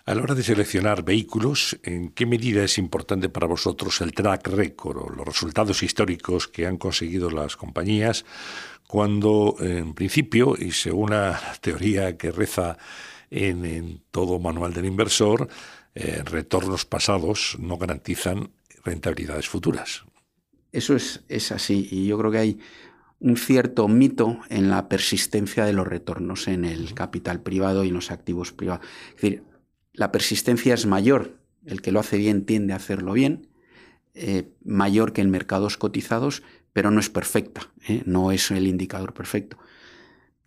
A 0.06 0.14
la 0.14 0.22
hora 0.22 0.36
de 0.36 0.44
seleccionar 0.44 1.04
vehículos, 1.04 1.80
¿en 1.82 2.12
qué 2.12 2.26
medida 2.26 2.64
es 2.64 2.78
importante 2.78 3.30
para 3.30 3.48
vosotros 3.48 4.02
el 4.02 4.12
track 4.12 4.48
record 4.48 4.98
o 4.98 5.10
los 5.10 5.26
resultados 5.26 5.82
históricos 5.82 6.48
que 6.48 6.68
han 6.68 6.78
conseguido 6.78 7.32
las 7.32 7.56
compañías 7.56 8.26
cuando 8.94 9.56
en 9.60 9.96
principio, 9.96 10.54
y 10.56 10.70
según 10.70 11.10
la 11.10 11.42
teoría 11.62 12.16
que 12.16 12.32
reza 12.32 12.78
en, 13.32 14.04
todo 14.12 14.38
manual 14.38 14.72
del 14.72 14.86
inversor, 14.86 15.48
eh, 15.96 16.22
retornos 16.24 16.86
pasados 16.86 17.58
no 17.58 17.80
garantizan 17.80 18.52
rentabilidades 18.84 19.50
futuras. 19.50 20.04
Eso 20.72 20.96
es, 20.96 21.24
es 21.28 21.52
así 21.52 21.88
y 21.90 22.06
yo 22.06 22.20
creo 22.20 22.30
que 22.30 22.38
hay 22.38 22.60
un 23.20 23.36
cierto 23.36 23.88
mito 23.88 24.38
en 24.50 24.70
la 24.70 24.88
persistencia 24.90 25.66
de 25.66 25.74
los 25.74 25.88
retornos 25.88 26.48
en 26.48 26.64
el 26.64 26.94
capital 26.94 27.42
privado 27.42 27.84
y 27.84 27.88
en 27.88 27.96
los 27.96 28.12
activos 28.12 28.52
privados. 28.52 28.86
Es 29.16 29.22
decir, 29.24 29.44
la 29.94 30.12
persistencia 30.12 30.76
es 30.76 30.86
mayor, 30.86 31.40
el 31.66 31.82
que 31.82 31.92
lo 31.92 32.00
hace 32.00 32.18
bien 32.18 32.46
tiende 32.46 32.74
a 32.74 32.76
hacerlo 32.76 33.14
bien, 33.14 33.48
eh, 34.14 34.52
mayor 34.64 35.14
que 35.14 35.22
en 35.22 35.32
mercados 35.32 35.78
cotizados, 35.78 36.44
pero 36.74 36.92
no 36.92 37.00
es 37.00 37.10
perfecta, 37.10 37.72
¿eh? 37.88 38.04
no 38.06 38.32
es 38.32 38.52
el 38.52 38.68
indicador 38.68 39.14
perfecto. 39.14 39.58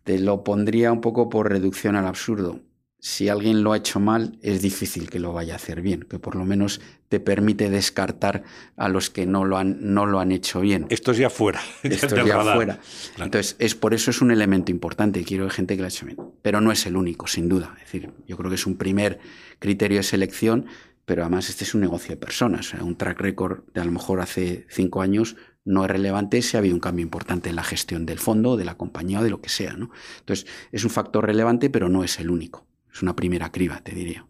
Te 0.05 0.19
lo 0.19 0.45
pondría 0.45 0.93
un 0.93 1.01
poco 1.01 1.29
por 1.29 1.49
reducción 1.51 1.97
al 1.97 2.07
absurdo 2.07 2.61
si 3.07 3.29
alguien 3.29 3.63
lo 3.63 3.73
ha 3.73 3.77
hecho 3.77 4.01
mal, 4.01 4.37
es 4.43 4.63
difícil 4.63 5.09
que 5.11 5.21
lo 5.21 5.33
vaya 5.33 5.53
a 5.53 5.57
hacer 5.57 5.81
bien, 5.81 6.01
que 6.01 6.19
por 6.19 6.35
lo 6.35 6.45
menos 6.45 6.81
te 7.09 7.21
permite 7.21 7.71
descartar 7.71 8.43
a 8.77 8.89
los 8.89 9.11
que 9.11 9.27
no 9.27 9.45
lo 9.45 9.59
han, 9.59 9.95
no 9.95 10.07
lo 10.07 10.19
han 10.19 10.33
hecho 10.33 10.61
bien. 10.61 10.87
Esto 10.89 11.13
es 11.13 11.19
ya 11.19 11.31
fuera. 11.31 11.61
Esto 11.85 12.17
es 12.17 12.27
ya 12.27 12.43
fuera. 12.43 12.81
Entonces, 13.19 13.55
es 13.61 13.77
por 13.77 13.95
eso 13.95 14.11
es 14.11 14.21
un 14.23 14.33
elemento 14.33 14.73
importante. 14.73 15.23
Quiero 15.23 15.49
gente 15.51 15.77
que 15.77 15.83
lo 15.83 15.87
ha 15.87 15.89
hecho 15.89 16.05
bien. 16.07 16.17
Pero 16.43 16.61
no 16.61 16.73
es 16.73 16.85
el 16.87 16.97
único, 16.97 17.29
sin 17.29 17.49
duda. 17.49 17.75
Es 17.77 17.93
decir, 17.93 18.11
yo 18.27 18.37
creo 18.37 18.49
que 18.49 18.57
es 18.57 18.67
un 18.67 18.77
primer 18.77 19.21
criterio 19.61 19.99
de 19.99 20.03
selección, 20.03 20.67
pero 21.05 21.23
además 21.23 21.49
este 21.49 21.63
es 21.63 21.75
un 21.75 21.83
negocio 21.83 22.11
de 22.11 22.17
personas. 22.17 22.75
un 22.75 22.97
track 22.97 23.21
record 23.21 23.61
de 23.73 23.83
a 23.83 23.85
lo 23.85 23.93
mejor 23.93 24.21
hace 24.21 24.67
cinco 24.69 25.01
años 25.01 25.37
no 25.67 25.85
es 25.85 25.91
relevante 25.91 26.41
si 26.41 26.57
ha 26.57 26.61
habido 26.61 26.75
un 26.75 26.81
cambio 26.81 27.03
importante 27.03 27.51
en 27.51 27.57
la 27.57 27.65
gestión 27.65 28.07
del 28.07 28.19
fondo, 28.19 28.57
de 28.57 28.65
la 28.65 28.79
compañía 28.79 29.21
o 29.21 29.25
de 29.25 29.31
lo 29.31 29.43
que 29.43 29.51
sea. 29.51 29.75
¿no? 29.75 29.91
Entonces, 30.21 30.47
es 30.73 30.85
un 30.85 30.91
factor 30.91 31.27
relevante, 31.27 31.69
pero 31.69 31.91
no 31.91 32.03
es 32.05 32.19
el 32.19 32.31
único. 32.31 32.67
Es 32.91 33.03
una 33.03 33.15
primera 33.15 33.53
criba, 33.53 33.81
te 33.81 33.93
diría. 33.93 34.27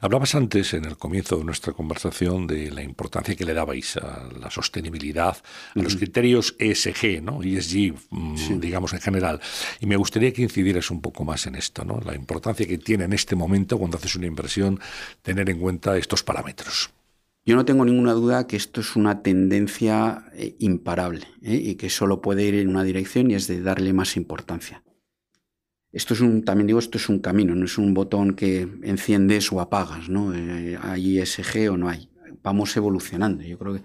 Hablabas 0.00 0.34
antes, 0.34 0.74
en 0.74 0.84
el 0.84 0.98
comienzo 0.98 1.38
de 1.38 1.44
nuestra 1.44 1.72
conversación, 1.72 2.46
de 2.46 2.70
la 2.70 2.82
importancia 2.82 3.34
que 3.34 3.46
le 3.46 3.54
dabais 3.54 3.96
a 3.96 4.28
la 4.38 4.50
sostenibilidad, 4.50 5.38
a 5.74 5.78
los 5.78 5.96
criterios 5.96 6.56
ESG, 6.58 7.22
¿no? 7.22 7.42
ESG, 7.42 7.94
mm, 8.10 8.60
digamos 8.60 8.92
en 8.92 9.00
general. 9.00 9.40
Y 9.80 9.86
me 9.86 9.96
gustaría 9.96 10.30
que 10.34 10.42
incidieras 10.42 10.90
un 10.90 11.00
poco 11.00 11.24
más 11.24 11.46
en 11.46 11.54
esto, 11.54 11.86
¿no? 11.86 12.00
La 12.04 12.14
importancia 12.14 12.66
que 12.66 12.76
tiene 12.76 13.04
en 13.04 13.14
este 13.14 13.34
momento, 13.34 13.78
cuando 13.78 13.96
haces 13.96 14.14
una 14.16 14.26
inversión, 14.26 14.78
tener 15.22 15.48
en 15.48 15.58
cuenta 15.58 15.96
estos 15.96 16.22
parámetros. 16.22 16.90
Yo 17.46 17.56
no 17.56 17.64
tengo 17.66 17.84
ninguna 17.84 18.12
duda 18.12 18.46
que 18.46 18.56
esto 18.56 18.80
es 18.80 18.96
una 18.96 19.22
tendencia 19.22 20.24
eh, 20.32 20.56
imparable 20.60 21.26
¿eh? 21.42 21.60
y 21.62 21.74
que 21.74 21.90
solo 21.90 22.22
puede 22.22 22.44
ir 22.44 22.54
en 22.54 22.68
una 22.68 22.84
dirección 22.84 23.30
y 23.30 23.34
es 23.34 23.46
de 23.46 23.60
darle 23.60 23.92
más 23.92 24.16
importancia. 24.16 24.82
Esto 25.92 26.14
es 26.14 26.20
un, 26.20 26.42
también 26.42 26.66
digo, 26.66 26.78
esto 26.78 26.98
es 26.98 27.08
un 27.08 27.20
camino, 27.20 27.54
no 27.54 27.66
es 27.66 27.78
un 27.78 27.94
botón 27.94 28.34
que 28.34 28.66
enciendes 28.82 29.52
o 29.52 29.60
apagas, 29.60 30.08
¿no? 30.08 30.34
Eh, 30.34 30.76
hay 30.80 31.18
ESG 31.18 31.70
o 31.70 31.76
no 31.76 31.88
hay. 31.88 32.10
Vamos 32.42 32.76
evolucionando. 32.76 33.44
Yo 33.44 33.58
creo 33.58 33.74
que 33.74 33.82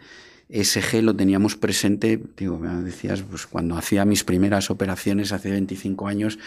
ESG 0.49 1.03
lo 1.03 1.15
teníamos 1.15 1.55
presente, 1.55 2.19
digo, 2.35 2.57
me 2.57 2.69
decías, 2.83 3.21
pues 3.21 3.45
cuando 3.45 3.77
hacía 3.77 4.03
mis 4.03 4.23
primeras 4.23 4.71
operaciones 4.71 5.31
hace 5.31 5.51
25 5.51 6.07
años, 6.07 6.39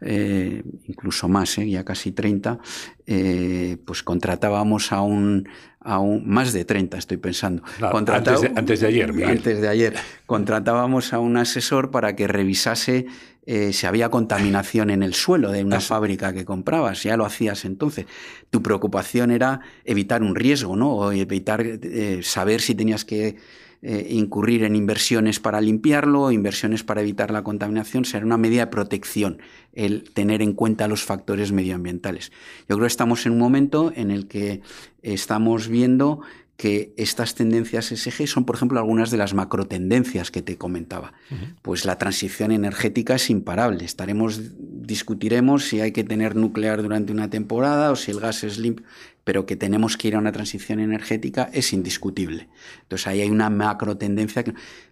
eh, 0.00 0.62
incluso 0.86 1.28
más, 1.28 1.58
¿eh? 1.58 1.68
ya 1.68 1.84
casi 1.84 2.12
30, 2.12 2.58
pues 3.84 4.02
contratábamos 4.04 4.92
a 4.92 5.00
un, 5.02 5.48
a 5.80 5.98
un, 5.98 6.28
más 6.28 6.52
de 6.52 6.64
30 6.64 6.98
estoy 6.98 7.16
pensando. 7.16 7.62
antes, 7.80 8.42
de, 8.42 8.52
antes 8.54 8.80
de 8.80 8.86
ayer, 8.86 9.12
Miguel. 9.12 9.30
Antes 9.30 9.60
de 9.60 9.68
ayer. 9.68 9.94
Contratábamos 10.26 11.12
a 11.12 11.18
un 11.18 11.36
asesor 11.36 11.90
para 11.90 12.14
que 12.14 12.28
revisase 12.28 13.06
eh, 13.50 13.72
si 13.72 13.86
había 13.86 14.10
contaminación 14.10 14.90
en 14.90 15.02
el 15.02 15.14
suelo 15.14 15.50
de 15.50 15.64
una 15.64 15.80
fábrica 15.80 16.34
que 16.34 16.44
comprabas, 16.44 17.02
ya 17.02 17.16
lo 17.16 17.24
hacías 17.24 17.64
entonces. 17.64 18.04
Tu 18.50 18.62
preocupación 18.62 19.30
era 19.30 19.60
evitar 19.86 20.22
un 20.22 20.34
riesgo, 20.34 20.76
¿no? 20.76 20.92
O 20.92 21.12
evitar 21.12 21.64
eh, 21.64 22.20
saber 22.22 22.60
si 22.60 22.74
tenías 22.74 23.06
que 23.06 23.36
eh, 23.80 24.06
incurrir 24.10 24.64
en 24.64 24.76
inversiones 24.76 25.40
para 25.40 25.62
limpiarlo, 25.62 26.30
inversiones 26.30 26.84
para 26.84 27.00
evitar 27.00 27.30
la 27.30 27.42
contaminación, 27.42 28.04
será 28.04 28.26
una 28.26 28.36
medida 28.36 28.66
de 28.66 28.70
protección 28.70 29.40
el 29.72 30.10
tener 30.12 30.42
en 30.42 30.52
cuenta 30.52 30.86
los 30.86 31.02
factores 31.02 31.50
medioambientales. 31.50 32.32
Yo 32.68 32.76
creo 32.76 32.80
que 32.80 32.86
estamos 32.88 33.24
en 33.24 33.32
un 33.32 33.38
momento 33.38 33.94
en 33.96 34.10
el 34.10 34.28
que 34.28 34.60
estamos 35.00 35.68
viendo 35.68 36.20
que 36.58 36.92
estas 36.96 37.36
tendencias 37.36 37.86
SG 37.86 38.26
son, 38.26 38.44
por 38.44 38.56
ejemplo, 38.56 38.80
algunas 38.80 39.12
de 39.12 39.16
las 39.16 39.32
macrotendencias 39.32 40.32
que 40.32 40.42
te 40.42 40.58
comentaba. 40.58 41.12
Pues 41.62 41.84
la 41.84 41.98
transición 41.98 42.50
energética 42.50 43.14
es 43.14 43.30
imparable. 43.30 43.84
Estaremos, 43.84 44.40
discutiremos 44.58 45.68
si 45.68 45.80
hay 45.80 45.92
que 45.92 46.02
tener 46.02 46.34
nuclear 46.34 46.82
durante 46.82 47.12
una 47.12 47.30
temporada 47.30 47.92
o 47.92 47.96
si 47.96 48.10
el 48.10 48.18
gas 48.18 48.42
es 48.42 48.58
limpio, 48.58 48.84
pero 49.28 49.44
que 49.44 49.56
tenemos 49.56 49.98
que 49.98 50.08
ir 50.08 50.14
a 50.14 50.20
una 50.20 50.32
transición 50.32 50.80
energética 50.80 51.50
es 51.52 51.74
indiscutible. 51.74 52.48
Entonces 52.80 53.08
ahí 53.08 53.20
hay 53.20 53.28
una 53.28 53.50
macro 53.50 53.98
tendencia, 53.98 54.42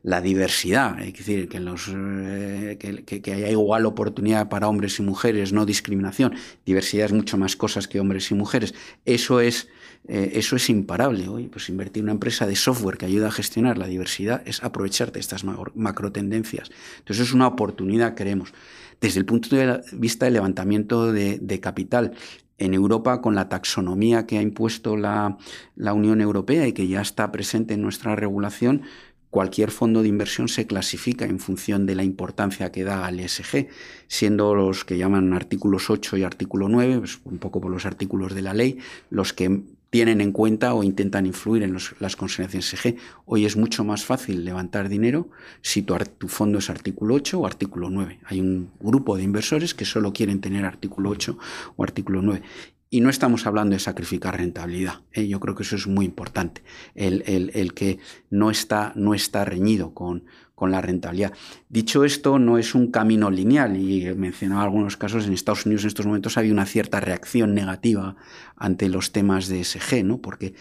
la 0.02 0.20
diversidad, 0.20 1.00
es 1.00 1.14
decir, 1.14 1.48
que, 1.48 1.58
los, 1.58 1.90
eh, 1.90 2.76
que, 2.78 3.32
haya 3.32 3.48
igual 3.48 3.86
oportunidad 3.86 4.50
para 4.50 4.68
hombres 4.68 4.98
y 4.98 5.02
mujeres, 5.04 5.54
no 5.54 5.64
discriminación. 5.64 6.34
Diversidad 6.66 7.06
es 7.06 7.12
mucho 7.14 7.38
más 7.38 7.56
cosas 7.56 7.88
que 7.88 7.98
hombres 7.98 8.30
y 8.30 8.34
mujeres. 8.34 8.74
Eso 9.06 9.40
es 9.40 9.68
eh, 10.08 10.32
eso 10.34 10.56
es 10.56 10.68
imparable. 10.68 11.28
Hoy, 11.28 11.48
pues 11.48 11.70
invertir 11.70 12.00
en 12.00 12.04
una 12.04 12.12
empresa 12.12 12.46
de 12.46 12.56
software 12.56 12.98
que 12.98 13.06
ayuda 13.06 13.28
a 13.28 13.32
gestionar 13.32 13.78
la 13.78 13.86
diversidad 13.86 14.42
es 14.46 14.62
aprovecharte 14.62 15.18
estas 15.18 15.44
macro 15.44 16.12
tendencias. 16.12 16.70
Entonces 16.98 17.28
es 17.28 17.32
una 17.32 17.46
oportunidad, 17.48 18.14
creemos. 18.14 18.52
Desde 19.00 19.20
el 19.20 19.26
punto 19.26 19.54
de 19.54 19.80
vista 19.92 20.24
del 20.24 20.34
levantamiento 20.34 21.12
de, 21.12 21.60
capital, 21.60 22.12
en 22.58 22.74
Europa, 22.74 23.20
con 23.20 23.34
la 23.34 23.48
taxonomía 23.48 24.26
que 24.26 24.38
ha 24.38 24.42
impuesto 24.42 24.96
la, 24.96 25.36
Unión 25.76 26.20
Europea 26.20 26.66
y 26.66 26.72
que 26.72 26.88
ya 26.88 27.00
está 27.00 27.32
presente 27.32 27.74
en 27.74 27.82
nuestra 27.82 28.16
regulación, 28.16 28.82
cualquier 29.30 29.70
fondo 29.70 30.02
de 30.02 30.08
inversión 30.08 30.48
se 30.48 30.66
clasifica 30.66 31.26
en 31.26 31.38
función 31.38 31.84
de 31.84 31.94
la 31.94 32.04
importancia 32.04 32.72
que 32.72 32.84
da 32.84 33.06
al 33.06 33.20
ESG, 33.20 33.68
siendo 34.06 34.54
los 34.54 34.84
que 34.84 34.96
llaman 34.96 35.34
artículos 35.34 35.90
8 35.90 36.16
y 36.16 36.22
artículo 36.22 36.68
9, 36.68 36.98
pues 37.00 37.20
un 37.24 37.38
poco 37.38 37.60
por 37.60 37.70
los 37.70 37.84
artículos 37.84 38.34
de 38.34 38.42
la 38.42 38.54
ley, 38.54 38.78
los 39.10 39.32
que 39.32 39.62
tienen 39.90 40.20
en 40.20 40.32
cuenta 40.32 40.74
o 40.74 40.82
intentan 40.82 41.26
influir 41.26 41.62
en 41.62 41.76
las 42.00 42.16
consideraciones 42.16 42.66
SG. 42.68 42.96
Hoy 43.24 43.46
es 43.46 43.56
mucho 43.56 43.84
más 43.84 44.04
fácil 44.04 44.44
levantar 44.44 44.88
dinero 44.88 45.30
si 45.62 45.82
tu, 45.82 45.96
tu, 46.18 46.28
fondo 46.28 46.58
es 46.58 46.70
artículo 46.70 47.14
8 47.14 47.40
o 47.40 47.46
artículo 47.46 47.90
9. 47.90 48.20
Hay 48.24 48.40
un 48.40 48.70
grupo 48.80 49.16
de 49.16 49.22
inversores 49.22 49.74
que 49.74 49.84
solo 49.84 50.12
quieren 50.12 50.40
tener 50.40 50.64
artículo 50.64 51.10
8 51.10 51.38
o 51.76 51.82
artículo 51.84 52.22
9. 52.22 52.42
Y 52.88 53.00
no 53.00 53.10
estamos 53.10 53.46
hablando 53.46 53.74
de 53.74 53.80
sacrificar 53.80 54.36
rentabilidad. 54.36 55.02
¿eh? 55.12 55.26
Yo 55.26 55.40
creo 55.40 55.54
que 55.56 55.64
eso 55.64 55.74
es 55.74 55.88
muy 55.88 56.06
importante. 56.06 56.62
El, 56.94 57.24
el, 57.26 57.74
que 57.74 57.98
no 58.30 58.50
está, 58.50 58.92
no 58.94 59.12
está 59.12 59.44
reñido 59.44 59.92
con, 59.92 60.24
con 60.56 60.72
la 60.72 60.80
rentabilidad. 60.80 61.32
Dicho 61.68 62.02
esto, 62.04 62.40
no 62.40 62.58
es 62.58 62.74
un 62.74 62.90
camino 62.90 63.30
lineal 63.30 63.76
y 63.76 64.06
he 64.06 64.14
mencionado 64.14 64.62
algunos 64.62 64.96
casos 64.96 65.26
en 65.26 65.34
Estados 65.34 65.66
Unidos 65.66 65.84
en 65.84 65.88
estos 65.88 66.06
momentos 66.06 66.38
había 66.38 66.52
una 66.52 66.64
cierta 66.64 66.98
reacción 66.98 67.54
negativa 67.54 68.16
ante 68.56 68.88
los 68.88 69.12
temas 69.12 69.48
de 69.48 69.62
SG, 69.62 70.02
¿no? 70.02 70.18
Porque 70.18 70.54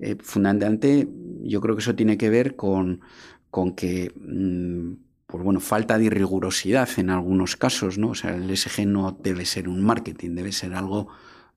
eh, 0.00 0.16
fundamentalmente 0.20 1.08
yo 1.44 1.60
creo 1.60 1.76
que 1.76 1.80
eso 1.80 1.94
tiene 1.94 2.18
que 2.18 2.28
ver 2.28 2.56
con, 2.56 3.00
con 3.50 3.76
que 3.76 4.12
mm, 4.16 5.06
pues 5.28 5.44
bueno, 5.44 5.60
falta 5.60 5.96
de 5.96 6.10
rigurosidad 6.10 6.88
en 6.96 7.10
algunos 7.10 7.56
casos, 7.56 7.98
¿no? 7.98 8.10
O 8.10 8.14
sea, 8.16 8.34
el 8.34 8.54
SG 8.56 8.84
no 8.84 9.16
debe 9.22 9.44
ser 9.44 9.68
un 9.68 9.80
marketing, 9.80 10.30
debe 10.30 10.50
ser 10.50 10.74
algo 10.74 11.06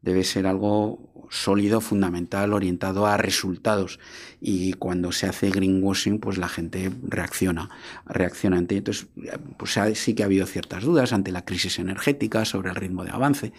debe 0.02 0.24
ser 0.24 0.48
algo 0.48 1.28
sólido, 1.30 1.80
fundamental, 1.82 2.54
orientado 2.54 3.06
a 3.06 3.18
resultados. 3.18 4.00
Y 4.42 4.74
cuando 4.74 5.12
se 5.12 5.28
hace 5.28 5.50
greenwashing, 5.50 6.20
pues 6.20 6.38
la 6.38 6.50
gente 6.50 6.92
reacciona, 7.04 7.70
reacciona 8.06 8.58
ante 8.58 8.78
Entonces, 8.78 9.08
pues 9.58 9.78
sí 9.94 10.16
que 10.16 10.24
ha 10.24 10.26
habido 10.26 10.46
ciertas 10.46 10.84
dudas 10.84 11.14
ante 11.14 11.32
la 11.32 11.46
crisis 11.46 11.80
energética 11.80 12.46
sobre 12.46 12.70
el 12.70 12.76
ritmo 12.76 13.04
de 13.04 13.12
avance. 13.12 13.54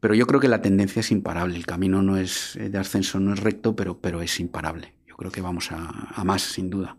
Pero 0.00 0.14
yo 0.14 0.26
creo 0.26 0.40
que 0.40 0.48
la 0.48 0.62
tendencia 0.62 1.00
es 1.00 1.10
imparable. 1.10 1.56
El 1.56 1.66
camino 1.66 2.02
no 2.02 2.16
es 2.16 2.58
de 2.60 2.78
ascenso, 2.78 3.20
no 3.20 3.32
es 3.32 3.40
recto, 3.40 3.76
pero 3.76 4.20
es 4.20 4.40
imparable. 4.40 4.94
Yo 5.06 5.16
creo 5.16 5.30
que 5.30 5.40
vamos 5.40 5.70
a 5.72 6.22
más, 6.24 6.42
sin 6.42 6.70
duda. 6.70 6.96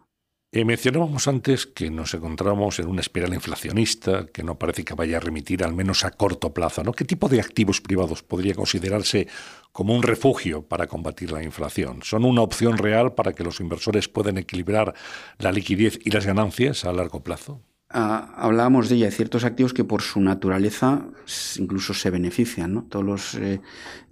Eh, 0.57 0.65
mencionábamos 0.65 1.27
antes 1.27 1.67
que 1.67 1.91
nos 1.91 2.15
encontramos 2.15 2.79
en 2.79 2.87
una 2.87 3.01
espiral 3.01 3.31
inflacionista 3.31 4.25
que 4.25 4.41
no 4.41 4.57
parece 4.57 4.83
que 4.83 4.95
vaya 4.95 5.17
a 5.17 5.19
remitir 5.19 5.63
al 5.63 5.75
menos 5.75 6.03
a 6.03 6.09
corto 6.09 6.51
plazo. 6.51 6.83
¿no? 6.83 6.93
¿Qué 6.93 7.05
tipo 7.05 7.29
de 7.29 7.39
activos 7.39 7.79
privados 7.79 8.23
podría 8.23 8.55
considerarse 8.55 9.27
como 9.71 9.93
un 9.93 10.01
refugio 10.01 10.63
para 10.63 10.87
combatir 10.87 11.31
la 11.31 11.43
inflación? 11.43 12.01
¿Son 12.01 12.25
una 12.25 12.41
opción 12.41 12.79
real 12.79 13.13
para 13.13 13.33
que 13.33 13.43
los 13.43 13.59
inversores 13.59 14.07
puedan 14.07 14.39
equilibrar 14.39 14.95
la 15.37 15.51
liquidez 15.51 15.99
y 16.03 16.09
las 16.09 16.25
ganancias 16.25 16.85
a 16.85 16.91
largo 16.91 17.21
plazo? 17.21 17.61
Ah, 17.89 18.33
hablábamos 18.35 18.89
de 18.89 18.95
ella, 18.95 19.11
ciertos 19.11 19.45
activos 19.45 19.73
que 19.73 19.85
por 19.85 20.01
su 20.01 20.19
naturaleza 20.19 21.05
incluso 21.57 21.93
se 21.93 22.09
benefician, 22.09 22.73
¿no? 22.73 22.83
Todos 22.83 23.05
los 23.05 23.35
eh, 23.35 23.61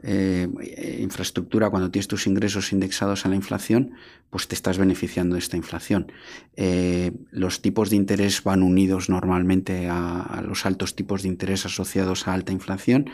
eh, 0.01 0.97
infraestructura, 1.01 1.69
cuando 1.69 1.91
tienes 1.91 2.07
tus 2.07 2.25
ingresos 2.25 2.71
indexados 2.71 3.25
a 3.25 3.29
la 3.29 3.35
inflación, 3.35 3.91
pues 4.29 4.47
te 4.47 4.55
estás 4.55 4.77
beneficiando 4.77 5.35
de 5.35 5.39
esta 5.39 5.57
inflación. 5.57 6.09
Eh, 6.55 7.11
los 7.31 7.61
tipos 7.61 7.89
de 7.89 7.97
interés 7.97 8.41
van 8.43 8.63
unidos 8.63 9.09
normalmente 9.09 9.89
a, 9.89 10.41
los 10.47 10.65
altos 10.65 10.95
tipos 10.95 11.23
de 11.23 11.27
interés 11.27 11.65
asociados 11.65 12.29
a 12.29 12.33
alta 12.33 12.53
inflación 12.53 13.09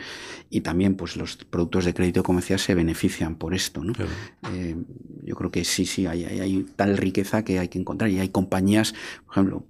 y 0.48 0.60
también 0.60 0.94
pues 0.94 1.16
los 1.16 1.38
productos 1.38 1.86
de 1.86 1.94
crédito, 1.94 2.22
como 2.22 2.38
decía, 2.38 2.58
se 2.58 2.76
benefician 2.76 3.34
por 3.34 3.54
esto, 3.54 3.82
¿no? 3.82 3.94
yo 5.24 5.36
creo 5.36 5.50
que 5.50 5.64
sí, 5.64 5.86
sí, 5.86 6.06
hay, 6.06 6.24
hay 6.24 6.66
tal 6.76 6.96
riqueza 6.96 7.44
que 7.44 7.58
hay 7.58 7.66
que 7.66 7.80
encontrar 7.80 8.10
y 8.10 8.20
hay 8.20 8.28
compañías, 8.28 8.94
por 9.26 9.32
ejemplo, 9.32 9.66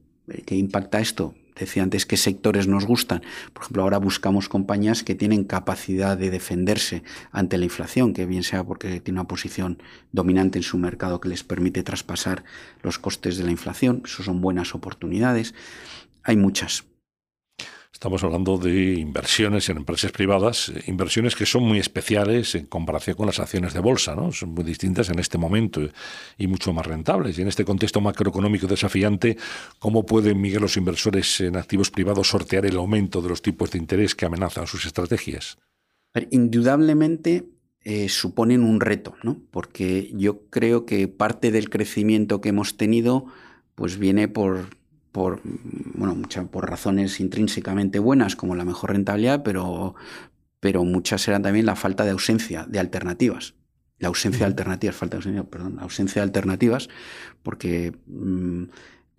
¿Qué 0.46 0.54
impacta 0.54 1.00
esto? 1.00 1.34
Decía 1.54 1.82
antes 1.82 2.06
qué 2.06 2.16
sectores 2.16 2.66
nos 2.66 2.86
gustan. 2.86 3.22
Por 3.52 3.64
ejemplo, 3.64 3.82
ahora 3.82 3.98
buscamos 3.98 4.48
compañías 4.48 5.02
que 5.02 5.14
tienen 5.14 5.44
capacidad 5.44 6.16
de 6.16 6.30
defenderse 6.30 7.02
ante 7.30 7.58
la 7.58 7.64
inflación, 7.64 8.14
que 8.14 8.24
bien 8.24 8.42
sea 8.42 8.64
porque 8.64 9.00
tiene 9.00 9.20
una 9.20 9.28
posición 9.28 9.82
dominante 10.12 10.58
en 10.58 10.62
su 10.62 10.78
mercado 10.78 11.20
que 11.20 11.28
les 11.28 11.44
permite 11.44 11.82
traspasar 11.82 12.44
los 12.82 12.98
costes 12.98 13.36
de 13.36 13.44
la 13.44 13.50
inflación. 13.50 14.02
Eso 14.04 14.22
son 14.22 14.40
buenas 14.40 14.74
oportunidades. 14.74 15.54
Hay 16.22 16.36
muchas. 16.36 16.84
Estamos 17.92 18.24
hablando 18.24 18.56
de 18.56 18.94
inversiones 18.94 19.68
en 19.68 19.76
empresas 19.76 20.10
privadas, 20.12 20.70
eh, 20.70 20.82
inversiones 20.86 21.36
que 21.36 21.46
son 21.46 21.62
muy 21.62 21.78
especiales 21.78 22.54
en 22.54 22.66
comparación 22.66 23.16
con 23.16 23.26
las 23.26 23.38
acciones 23.38 23.74
de 23.74 23.80
bolsa, 23.80 24.14
¿no? 24.16 24.32
Son 24.32 24.54
muy 24.54 24.64
distintas 24.64 25.10
en 25.10 25.18
este 25.18 25.38
momento 25.38 25.82
y 26.38 26.46
mucho 26.46 26.72
más 26.72 26.86
rentables. 26.86 27.38
Y 27.38 27.42
en 27.42 27.48
este 27.48 27.64
contexto 27.64 28.00
macroeconómico 28.00 28.66
desafiante, 28.66 29.36
¿cómo 29.78 30.04
pueden, 30.06 30.40
Miguel, 30.40 30.62
los 30.62 30.76
inversores 30.76 31.40
en 31.42 31.56
activos 31.56 31.90
privados 31.90 32.28
sortear 32.28 32.66
el 32.66 32.76
aumento 32.76 33.20
de 33.20 33.28
los 33.28 33.42
tipos 33.42 33.70
de 33.70 33.78
interés 33.78 34.14
que 34.14 34.24
amenazan 34.24 34.66
sus 34.66 34.86
estrategias? 34.86 35.58
Indudablemente 36.30 37.44
eh, 37.82 38.08
suponen 38.08 38.62
un 38.62 38.80
reto, 38.80 39.14
¿no? 39.22 39.40
Porque 39.50 40.10
yo 40.14 40.46
creo 40.50 40.86
que 40.86 41.08
parte 41.08 41.50
del 41.50 41.68
crecimiento 41.68 42.40
que 42.40 42.48
hemos 42.48 42.76
tenido 42.76 43.26
pues 43.74 43.98
viene 43.98 44.28
por 44.28 44.81
por, 45.12 45.40
bueno, 45.44 46.14
muchas, 46.14 46.46
por 46.48 46.68
razones 46.68 47.20
intrínsecamente 47.20 47.98
buenas 47.98 48.34
como 48.34 48.56
la 48.56 48.64
mejor 48.64 48.92
rentabilidad, 48.92 49.42
pero, 49.42 49.94
pero 50.58 50.84
muchas 50.84 51.28
eran 51.28 51.42
también 51.42 51.66
la 51.66 51.76
falta 51.76 52.04
de 52.04 52.10
ausencia 52.10 52.64
de 52.66 52.80
alternativas. 52.80 53.54
La 53.98 54.08
ausencia 54.08 54.40
de 54.40 54.46
alternativas, 54.46 54.96
falta 54.96 55.16
de 55.16 55.18
ausencia, 55.18 55.44
perdón, 55.44 55.78
ausencia 55.78 56.22
de 56.22 56.24
alternativas, 56.24 56.88
porque 57.42 57.92
mm, 58.06 58.64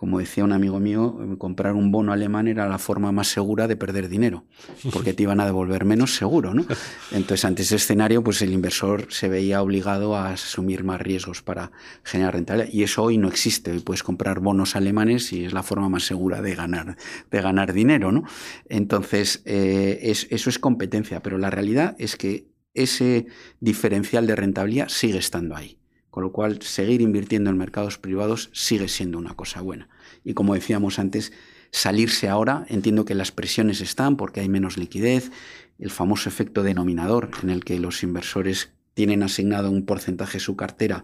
como 0.04 0.20
decía 0.20 0.44
un 0.44 0.52
amigo 0.52 0.82
mío, 0.82 1.18
comprar 1.38 1.76
un 1.76 1.90
bono 1.90 2.12
alemán 2.12 2.50
era 2.50 2.68
la 2.68 2.78
forma 2.78 3.14
más 3.14 3.30
segura 3.30 3.70
de 3.70 3.78
perder 3.78 4.10
dinero, 4.10 4.44
porque 4.92 5.14
te 5.14 5.24
iban 5.24 5.40
a 5.40 5.46
devolver 5.46 5.86
menos 5.86 6.18
seguro, 6.18 6.54
¿no? 6.54 6.66
Entonces, 7.12 7.46
ante 7.46 7.62
ese 7.62 7.78
escenario, 7.78 8.22
pues 8.22 8.42
el 8.42 8.52
inversor 8.52 9.08
se 9.12 9.30
veía 9.30 9.62
obligado 9.62 10.18
a 10.18 10.32
asumir 10.32 10.84
más 10.84 11.00
riesgos 11.00 11.42
para 11.42 11.72
generar 12.04 12.34
rentabilidad. 12.34 12.70
Y 12.74 12.84
eso 12.84 13.02
hoy 13.02 13.18
no 13.18 13.30
existe. 13.30 13.72
Hoy 13.72 13.80
puedes 13.80 14.04
comprar 14.04 14.42
bonos 14.42 14.76
alemanes 14.76 15.32
y 15.32 15.46
es 15.46 15.54
la 15.54 15.64
forma 15.64 15.88
más 15.88 16.04
segura 16.04 16.42
de 16.42 16.54
ganar, 16.54 16.98
de 17.32 17.42
ganar 17.42 17.72
dinero, 17.72 18.12
¿no? 18.12 18.26
Entonces, 18.68 19.42
eh, 19.46 20.00
eso 20.04 20.50
es 20.50 20.60
competencia, 20.60 21.24
pero 21.24 21.38
la 21.38 21.50
realidad 21.50 21.96
es 21.98 22.18
que 22.18 22.50
ese 22.74 23.28
diferencial 23.62 24.28
de 24.28 24.36
rentabilidad 24.36 24.90
sigue 24.90 25.20
estando 25.20 25.56
ahí. 25.56 25.80
Con 26.14 26.22
lo 26.22 26.32
cual, 26.32 26.62
seguir 26.62 27.02
invirtiendo 27.02 27.50
en 27.50 27.58
mercados 27.58 27.98
privados 27.98 28.52
sigue 28.54 28.88
siendo 28.88 29.18
una 29.18 29.34
cosa 29.34 29.62
buena. 29.62 29.90
Y 30.24 30.34
como 30.34 30.54
decíamos 30.54 31.00
antes, 31.00 31.34
salirse 31.72 32.30
ahora, 32.30 32.66
entiendo 32.70 33.06
que 33.06 33.16
las 33.16 33.32
presiones 33.32 33.82
están 33.82 34.16
porque 34.16 34.40
hay 34.40 34.50
menos 34.50 34.78
liquidez, 34.78 35.32
el 35.80 35.90
famoso 35.90 36.30
efecto 36.30 36.64
denominador 36.64 37.32
en 37.42 37.50
el 37.50 37.64
que 37.64 37.80
los 37.80 38.04
inversores 38.04 38.72
tienen 38.94 39.24
asignado 39.24 39.72
un 39.72 39.86
porcentaje 39.86 40.34
de 40.34 40.44
su 40.44 40.56
cartera 40.56 41.04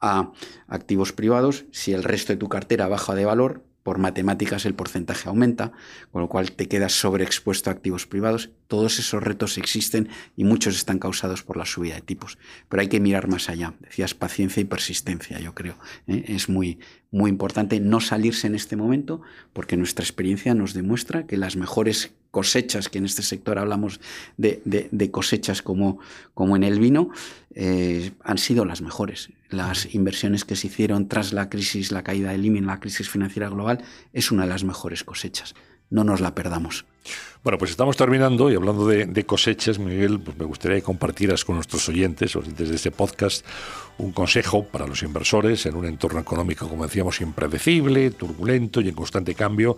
a 0.00 0.32
activos 0.66 1.12
privados, 1.12 1.64
si 1.70 1.92
el 1.92 2.04
resto 2.04 2.32
de 2.32 2.36
tu 2.36 2.48
cartera 2.48 2.88
baja 2.88 3.14
de 3.14 3.24
valor, 3.24 3.64
por 3.82 3.98
matemáticas 3.98 4.64
el 4.64 4.74
porcentaje 4.74 5.28
aumenta, 5.28 5.72
con 6.10 6.22
lo 6.22 6.28
cual 6.28 6.52
te 6.52 6.68
quedas 6.68 6.92
sobreexpuesto 6.92 7.70
a 7.70 7.72
activos 7.72 8.06
privados. 8.06 8.50
Todos 8.68 8.98
esos 8.98 9.22
retos 9.22 9.58
existen 9.58 10.08
y 10.36 10.44
muchos 10.44 10.76
están 10.76 10.98
causados 10.98 11.42
por 11.42 11.56
la 11.56 11.66
subida 11.66 11.96
de 11.96 12.02
tipos. 12.02 12.38
Pero 12.68 12.80
hay 12.80 12.88
que 12.88 13.00
mirar 13.00 13.28
más 13.28 13.48
allá. 13.48 13.74
Decías 13.80 14.14
paciencia 14.14 14.60
y 14.60 14.64
persistencia, 14.64 15.40
yo 15.40 15.54
creo. 15.54 15.78
¿eh? 16.06 16.24
Es 16.28 16.48
muy, 16.48 16.78
muy 17.12 17.30
importante 17.30 17.78
no 17.78 18.00
salirse 18.00 18.48
en 18.48 18.56
este 18.56 18.74
momento 18.74 19.20
porque 19.52 19.76
nuestra 19.76 20.02
experiencia 20.02 20.54
nos 20.54 20.74
demuestra 20.74 21.26
que 21.26 21.36
las 21.36 21.56
mejores 21.56 22.12
cosechas, 22.32 22.88
que 22.88 22.98
en 22.98 23.04
este 23.04 23.22
sector 23.22 23.58
hablamos 23.58 24.00
de, 24.38 25.10
cosechas 25.12 25.60
como, 25.62 25.98
como, 26.34 26.56
en 26.56 26.64
el 26.64 26.80
vino, 26.80 27.10
eh, 27.54 28.12
han 28.24 28.38
sido 28.38 28.64
las 28.64 28.80
mejores. 28.80 29.28
Las 29.50 29.94
inversiones 29.94 30.46
que 30.46 30.56
se 30.56 30.68
hicieron 30.68 31.08
tras 31.08 31.34
la 31.34 31.50
crisis, 31.50 31.92
la 31.92 32.02
caída 32.02 32.32
del 32.32 32.46
IMI, 32.46 32.62
la 32.62 32.80
crisis 32.80 33.10
financiera 33.10 33.50
global, 33.50 33.84
es 34.14 34.32
una 34.32 34.44
de 34.44 34.48
las 34.48 34.64
mejores 34.64 35.04
cosechas 35.04 35.54
no 35.92 36.04
nos 36.04 36.20
la 36.20 36.34
perdamos. 36.34 36.84
Bueno, 37.44 37.58
pues 37.58 37.72
estamos 37.72 37.96
terminando 37.96 38.50
y 38.52 38.54
hablando 38.54 38.86
de, 38.86 39.26
cosechas, 39.26 39.78
Miguel, 39.80 40.20
pues 40.20 40.38
me 40.38 40.44
gustaría 40.44 40.76
que 40.76 40.84
compartieras 40.84 41.44
con 41.44 41.56
nuestros 41.56 41.88
oyentes, 41.88 42.36
oyentes 42.36 42.68
de 42.68 42.76
este 42.76 42.92
podcast, 42.92 43.44
un 43.98 44.12
consejo 44.12 44.64
para 44.64 44.86
los 44.86 45.02
inversores 45.02 45.66
en 45.66 45.74
un 45.74 45.84
entorno 45.84 46.20
económico, 46.20 46.68
como 46.68 46.84
decíamos, 46.84 47.20
impredecible, 47.20 48.12
turbulento 48.12 48.80
y 48.80 48.88
en 48.88 48.94
constante 48.94 49.34
cambio, 49.34 49.76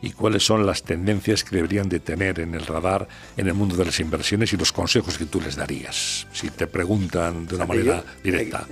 y 0.00 0.12
cuáles 0.12 0.46
son 0.46 0.64
las 0.64 0.84
tendencias 0.84 1.42
que 1.42 1.56
deberían 1.56 1.88
de 1.88 1.98
tener 1.98 2.38
en 2.38 2.54
el 2.54 2.64
radar 2.64 3.08
en 3.36 3.48
el 3.48 3.54
mundo 3.54 3.76
de 3.76 3.86
las 3.86 3.98
inversiones 3.98 4.52
y 4.52 4.56
los 4.56 4.70
consejos 4.72 5.18
que 5.18 5.26
tú 5.26 5.40
les 5.40 5.56
darías, 5.56 6.28
si 6.32 6.48
te 6.50 6.68
preguntan 6.68 7.48
de 7.48 7.56
una 7.56 7.66
manera 7.66 8.04
directa. 8.22 8.68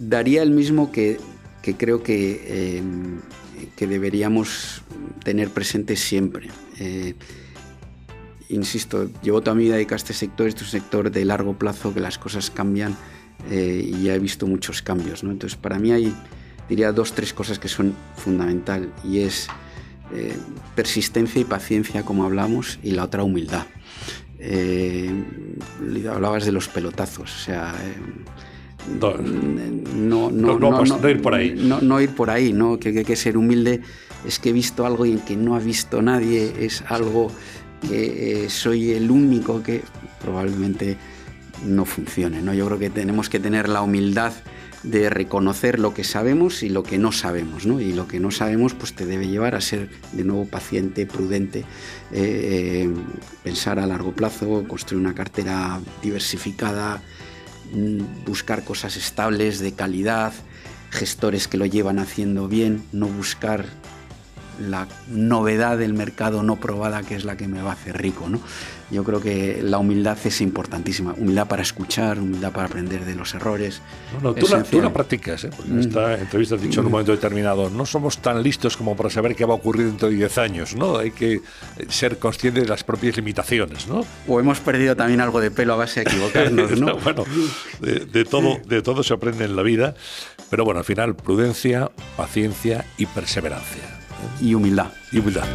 Daría 0.00 0.42
el 0.42 0.50
mismo 0.50 0.90
que, 0.90 1.20
creo 1.78 2.02
que... 2.02 2.42
Eh, 2.44 2.82
que 3.76 3.86
deberíamos 3.86 4.82
tener 5.24 5.50
presente 5.50 5.96
siempre. 5.96 6.48
Eh, 6.78 7.14
insisto, 8.48 9.10
llevo 9.22 9.40
toda 9.40 9.54
mi 9.54 9.64
vida 9.64 9.74
dedicada 9.74 9.96
a 9.96 10.02
este 10.02 10.12
sector, 10.12 10.46
este 10.46 10.64
es 10.64 10.74
un 10.74 10.80
sector 10.80 11.10
de 11.10 11.24
largo 11.24 11.58
plazo, 11.58 11.94
que 11.94 12.00
las 12.00 12.18
cosas 12.18 12.50
cambian 12.50 12.96
eh, 13.50 13.82
y 13.84 14.04
ya 14.04 14.14
he 14.14 14.18
visto 14.18 14.46
muchos 14.46 14.82
cambios. 14.82 15.24
¿no? 15.24 15.30
Entonces, 15.30 15.58
para 15.58 15.78
mí 15.78 15.92
hay, 15.92 16.14
diría, 16.68 16.92
dos, 16.92 17.12
tres 17.12 17.32
cosas 17.32 17.58
que 17.58 17.68
son 17.68 17.94
fundamental 18.16 18.92
y 19.04 19.20
es 19.20 19.48
eh, 20.12 20.36
persistencia 20.74 21.40
y 21.40 21.44
paciencia, 21.44 22.04
como 22.04 22.24
hablamos, 22.24 22.78
y 22.82 22.92
la 22.92 23.04
otra 23.04 23.22
humildad. 23.22 23.66
hablabas 26.10 26.44
de 26.44 26.52
los 26.52 26.68
pelotazos, 26.68 27.34
o 27.34 27.38
sea 27.38 27.74
no, 28.88 30.30
no, 30.30 30.30
no, 30.30 31.08
ir 31.08 31.22
por 31.22 31.34
ahí. 31.34 31.54
No, 31.56 32.00
ir 32.00 32.10
por 32.10 32.30
ahí, 32.30 32.52
¿no? 32.52 32.78
Que, 32.78 32.90
hay 32.90 33.04
que 33.04 33.16
ser 33.16 33.36
humilde. 33.36 33.80
Es 34.26 34.38
que 34.38 34.50
he 34.50 34.52
visto 34.52 34.86
algo 34.86 35.04
y 35.06 35.12
en 35.12 35.20
que 35.20 35.36
no 35.36 35.56
ha 35.56 35.58
visto 35.58 36.00
nadie, 36.00 36.52
es 36.60 36.84
algo 36.88 37.30
que 37.88 38.44
eh, 38.44 38.50
soy 38.50 38.92
el 38.92 39.10
único 39.10 39.62
que 39.62 39.82
probablemente 40.20 40.96
no 41.66 41.84
funcione. 41.84 42.40
¿no? 42.40 42.54
Yo 42.54 42.66
creo 42.66 42.78
que 42.78 42.90
tenemos 42.90 43.28
que 43.28 43.40
tener 43.40 43.68
la 43.68 43.82
humildad 43.82 44.32
de 44.82 45.10
reconocer 45.10 45.78
lo 45.78 45.94
que 45.94 46.04
sabemos 46.04 46.62
y 46.62 46.68
lo 46.68 46.82
que 46.82 46.98
no 46.98 47.12
sabemos, 47.12 47.66
¿no? 47.66 47.80
Y 47.80 47.92
lo 47.92 48.08
que 48.08 48.18
no 48.18 48.32
sabemos, 48.32 48.74
pues 48.74 48.94
te 48.94 49.06
debe 49.06 49.28
llevar 49.28 49.54
a 49.54 49.60
ser 49.60 49.88
de 50.12 50.24
nuevo 50.24 50.44
paciente, 50.44 51.06
prudente, 51.06 51.60
eh, 51.60 51.64
eh, 52.12 52.90
pensar 53.44 53.78
a 53.78 53.86
largo 53.86 54.12
plazo, 54.12 54.64
construir 54.66 55.04
una 55.04 55.14
cartera 55.14 55.80
diversificada, 56.02 57.00
buscar 58.26 58.64
cosas 58.64 58.96
estables, 58.96 59.58
de 59.58 59.72
calidad, 59.72 60.32
gestores 60.90 61.48
que 61.48 61.56
lo 61.56 61.66
llevan 61.66 61.98
haciendo 61.98 62.48
bien, 62.48 62.84
no 62.92 63.06
buscar 63.06 63.66
la 64.60 64.86
novedad 65.08 65.78
del 65.78 65.94
mercado 65.94 66.42
no 66.42 66.56
probada 66.56 67.02
que 67.02 67.14
es 67.14 67.24
la 67.24 67.36
que 67.36 67.48
me 67.48 67.62
va 67.62 67.70
a 67.70 67.74
hacer 67.74 68.00
rico. 68.00 68.28
¿no? 68.28 68.40
Yo 68.92 69.04
creo 69.04 69.22
que 69.22 69.60
la 69.62 69.78
humildad 69.78 70.18
es 70.22 70.42
importantísima. 70.42 71.14
Humildad 71.16 71.48
para 71.48 71.62
escuchar, 71.62 72.18
humildad 72.18 72.52
para 72.52 72.66
aprender 72.66 73.06
de 73.06 73.14
los 73.14 73.34
errores. 73.34 73.80
No, 74.22 74.34
tú, 74.34 74.46
la, 74.48 74.92
practicas, 74.92 75.44
¿eh? 75.44 75.50
en 75.66 75.80
esta 75.80 76.18
entrevista 76.18 76.56
has 76.56 76.62
dicho 76.62 76.80
en 76.80 76.86
un 76.86 76.92
momento 76.92 77.12
determinado, 77.12 77.70
no 77.70 77.86
somos 77.86 78.18
tan 78.18 78.42
listos 78.42 78.76
como 78.76 78.94
para 78.94 79.08
saber 79.08 79.34
qué 79.34 79.46
va 79.46 79.54
a 79.54 79.56
ocurrir 79.56 79.86
dentro 79.86 80.10
de 80.10 80.16
10 80.16 80.38
años, 80.38 80.76
¿no? 80.76 80.98
Hay 80.98 81.10
que 81.10 81.40
ser 81.88 82.18
conscientes 82.18 82.64
de 82.64 82.68
las 82.68 82.84
propias 82.84 83.16
limitaciones, 83.16 83.88
¿no? 83.88 84.04
O 84.28 84.38
hemos 84.38 84.60
perdido 84.60 84.94
también 84.94 85.22
algo 85.22 85.40
de 85.40 85.50
pelo 85.50 85.72
a 85.72 85.76
base 85.76 86.04
de 86.04 86.10
equivocarnos, 86.10 86.70
¿no? 86.78 86.98
bueno, 86.98 87.24
de, 87.80 88.24
todo, 88.26 88.60
de 88.66 88.82
todo 88.82 89.02
se 89.02 89.14
aprende 89.14 89.46
en 89.46 89.56
la 89.56 89.62
vida, 89.62 89.94
pero 90.50 90.66
bueno, 90.66 90.80
al 90.80 90.84
final 90.84 91.14
prudencia, 91.14 91.90
paciencia 92.18 92.84
y 92.98 93.06
perseverancia. 93.06 94.00
Y 94.40 94.54
humildad. 94.54 94.88
Y 95.12 95.18
humildad. 95.18 95.46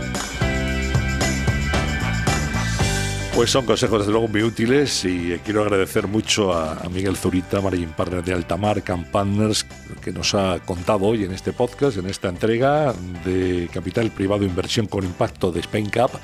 Pues 3.38 3.52
son 3.52 3.68
consejos 3.68 4.00
desde 4.00 4.12
luego 4.12 4.28
muy 4.28 4.42
útiles 4.42 5.06
y 5.06 5.40
quiero 5.46 5.62
agradecer 5.62 6.08
mucho 6.08 6.54
a, 6.54 6.90
Miguel 6.90 7.16
Zurita, 7.16 7.62
Marine 7.62 7.94
Partner 7.96 8.24
de 8.24 8.34
Altamar, 8.34 8.82
Camp 8.82 9.06
Partners, 9.10 9.64
que 10.02 10.12
nos 10.12 10.34
ha 10.34 10.58
contado 10.66 11.06
hoy 11.06 11.24
en 11.24 11.32
este 11.32 11.54
podcast, 11.54 11.98
en 11.98 12.08
esta 12.08 12.30
entrega 12.30 12.96
de 13.24 13.70
Capital 13.72 14.10
Privado 14.10 14.44
Inversión 14.44 14.88
con 14.88 15.04
Impacto 15.04 15.52
de 15.52 15.60
Spain 15.60 15.88
Cup 15.92 16.20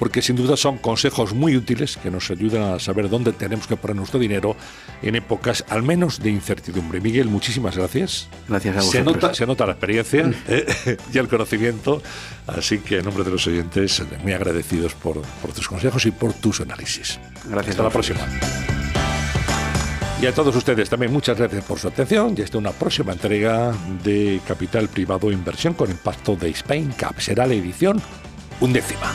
porque 0.00 0.22
sin 0.22 0.34
duda 0.34 0.56
son 0.56 0.78
consejos 0.78 1.34
muy 1.34 1.56
útiles 1.56 1.98
que 1.98 2.10
nos 2.10 2.30
ayudan 2.30 2.62
a 2.72 2.78
saber 2.78 3.10
dónde 3.10 3.32
tenemos 3.34 3.66
que 3.66 3.76
poner 3.76 3.96
nuestro 3.96 4.18
dinero 4.18 4.56
en 5.02 5.14
épocas 5.14 5.62
al 5.68 5.82
menos 5.82 6.20
de 6.20 6.30
incertidumbre. 6.30 7.02
Miguel, 7.02 7.28
muchísimas 7.28 7.76
gracias. 7.76 8.26
Gracias 8.48 8.76
a 8.76 8.80
vosotros. 8.80 8.92
Se 8.92 9.04
nota, 9.04 9.34
se 9.34 9.46
nota 9.46 9.66
la 9.66 9.72
experiencia 9.72 10.32
eh, 10.48 10.96
y 11.12 11.18
el 11.18 11.28
conocimiento, 11.28 12.02
así 12.46 12.78
que 12.78 13.00
en 13.00 13.04
nombre 13.04 13.24
de 13.24 13.30
los 13.30 13.46
oyentes, 13.46 14.02
muy 14.22 14.32
agradecidos 14.32 14.94
por, 14.94 15.20
por 15.20 15.52
tus 15.52 15.68
consejos 15.68 16.06
y 16.06 16.12
por 16.12 16.32
tus 16.32 16.62
análisis. 16.62 17.20
Gracias. 17.44 17.72
Hasta 17.72 17.82
la 17.82 17.90
próxima. 17.90 18.20
Y 20.22 20.26
a 20.26 20.32
todos 20.32 20.56
ustedes 20.56 20.88
también 20.88 21.12
muchas 21.12 21.36
gracias 21.36 21.62
por 21.64 21.78
su 21.78 21.88
atención 21.88 22.34
y 22.38 22.40
hasta 22.40 22.56
una 22.56 22.72
próxima 22.72 23.12
entrega 23.12 23.74
de 24.02 24.40
Capital 24.46 24.88
Privado 24.88 25.30
Inversión 25.30 25.74
con 25.74 25.90
Impacto 25.90 26.36
de 26.36 26.48
Spain 26.48 26.90
Cap. 26.92 27.20
Será 27.20 27.46
la 27.46 27.52
edición 27.52 28.00
undécima. 28.60 29.12